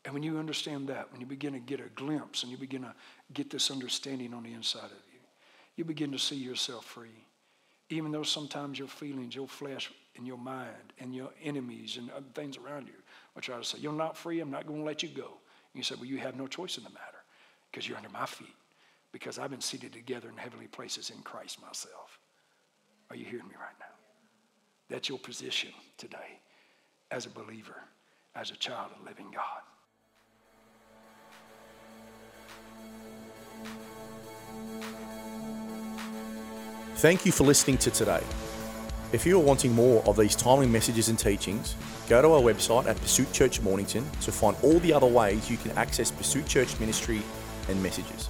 And 0.05 0.15
when 0.15 0.23
you 0.23 0.39
understand 0.39 0.89
that, 0.89 1.13
when 1.13 1.21
you 1.21 1.27
begin 1.27 1.53
to 1.53 1.59
get 1.61 1.79
a 1.81 1.89
glimpse 1.95 2.43
and 2.43 2.51
you 2.51 2.59
begin 2.59 2.83
to 2.83 2.95
get 3.33 3.51
this 3.51 3.71
understanding 3.71 4.35
on 4.35 4.43
the 4.43 4.53
inside 4.53 4.87
of 4.87 5.03
you, 5.13 5.21
you 5.77 5.85
begin 5.85 6.11
to 6.13 6.19
see 6.19 6.37
yourself 6.37 6.85
free. 6.85 7.27
Even 7.91 8.11
though 8.11 8.23
sometimes 8.23 8.79
your 8.79 8.89
feelings, 8.89 9.35
your 9.35 9.49
flesh, 9.49 9.93
and 10.17 10.27
your 10.27 10.39
mind, 10.39 10.93
and 10.99 11.15
your 11.15 11.31
enemies 11.43 11.97
and 11.97 12.11
other 12.11 12.27
things 12.35 12.57
around 12.57 12.87
you 12.87 12.95
will 13.35 13.43
try 13.43 13.57
to 13.57 13.65
say, 13.65 13.79
You're 13.79 13.93
not 13.93 14.17
free, 14.17 14.41
I'm 14.41 14.51
not 14.51 14.67
going 14.67 14.81
to 14.81 14.87
let 14.87 15.03
you 15.03 15.09
go. 15.09 15.23
And 15.25 15.75
you 15.75 15.83
say, 15.83 15.95
Well, 15.95 16.07
you 16.07 16.19
have 16.19 16.37
no 16.37 16.47
choice 16.47 16.79
in 16.79 16.85
the 16.85 16.91
matter 16.91 17.10
because 17.71 17.89
you're 17.89 17.97
under 17.97 18.11
my 18.11 18.27
feet, 18.27 18.55
because 19.13 19.39
I've 19.39 19.51
been 19.51 19.61
seated 19.61 19.93
together 19.93 20.29
in 20.29 20.37
heavenly 20.37 20.67
places 20.67 21.11
in 21.11 21.23
Christ 21.23 21.61
myself. 21.61 22.19
Are 23.11 23.17
you 23.17 23.25
hearing 23.25 23.49
me 23.49 23.55
right 23.59 23.75
now? 23.79 23.87
That's 24.89 25.09
your 25.09 25.19
position 25.19 25.71
today 25.99 26.41
as 27.11 27.27
a 27.27 27.31
believer, 27.31 27.77
as 28.35 28.51
a 28.51 28.57
child 28.57 28.91
of 28.99 29.07
living 29.07 29.31
God. 29.35 29.63
Thank 36.97 37.25
you 37.25 37.33
for 37.33 37.45
listening 37.45 37.79
to 37.79 37.91
today. 37.91 38.23
If 39.13 39.27
you 39.27 39.37
are 39.37 39.43
wanting 39.43 39.73
more 39.73 40.05
of 40.07 40.17
these 40.17 40.37
timely 40.37 40.67
messages 40.67 41.09
and 41.09 41.19
teachings, 41.19 41.75
go 42.09 42.21
to 42.23 42.29
our 42.29 42.41
website 42.41 42.87
at 42.87 43.01
Pursuit 43.01 43.33
Church 43.33 43.61
Mornington 43.61 44.05
to 44.21 44.31
find 44.31 44.57
all 44.63 44.79
the 44.81 44.93
other 44.93 45.07
ways 45.07 45.51
you 45.51 45.57
can 45.57 45.71
access 45.73 46.11
Pursuit 46.11 46.47
Church 46.47 46.79
ministry 46.79 47.23
and 47.71 47.83
messages. 47.83 48.29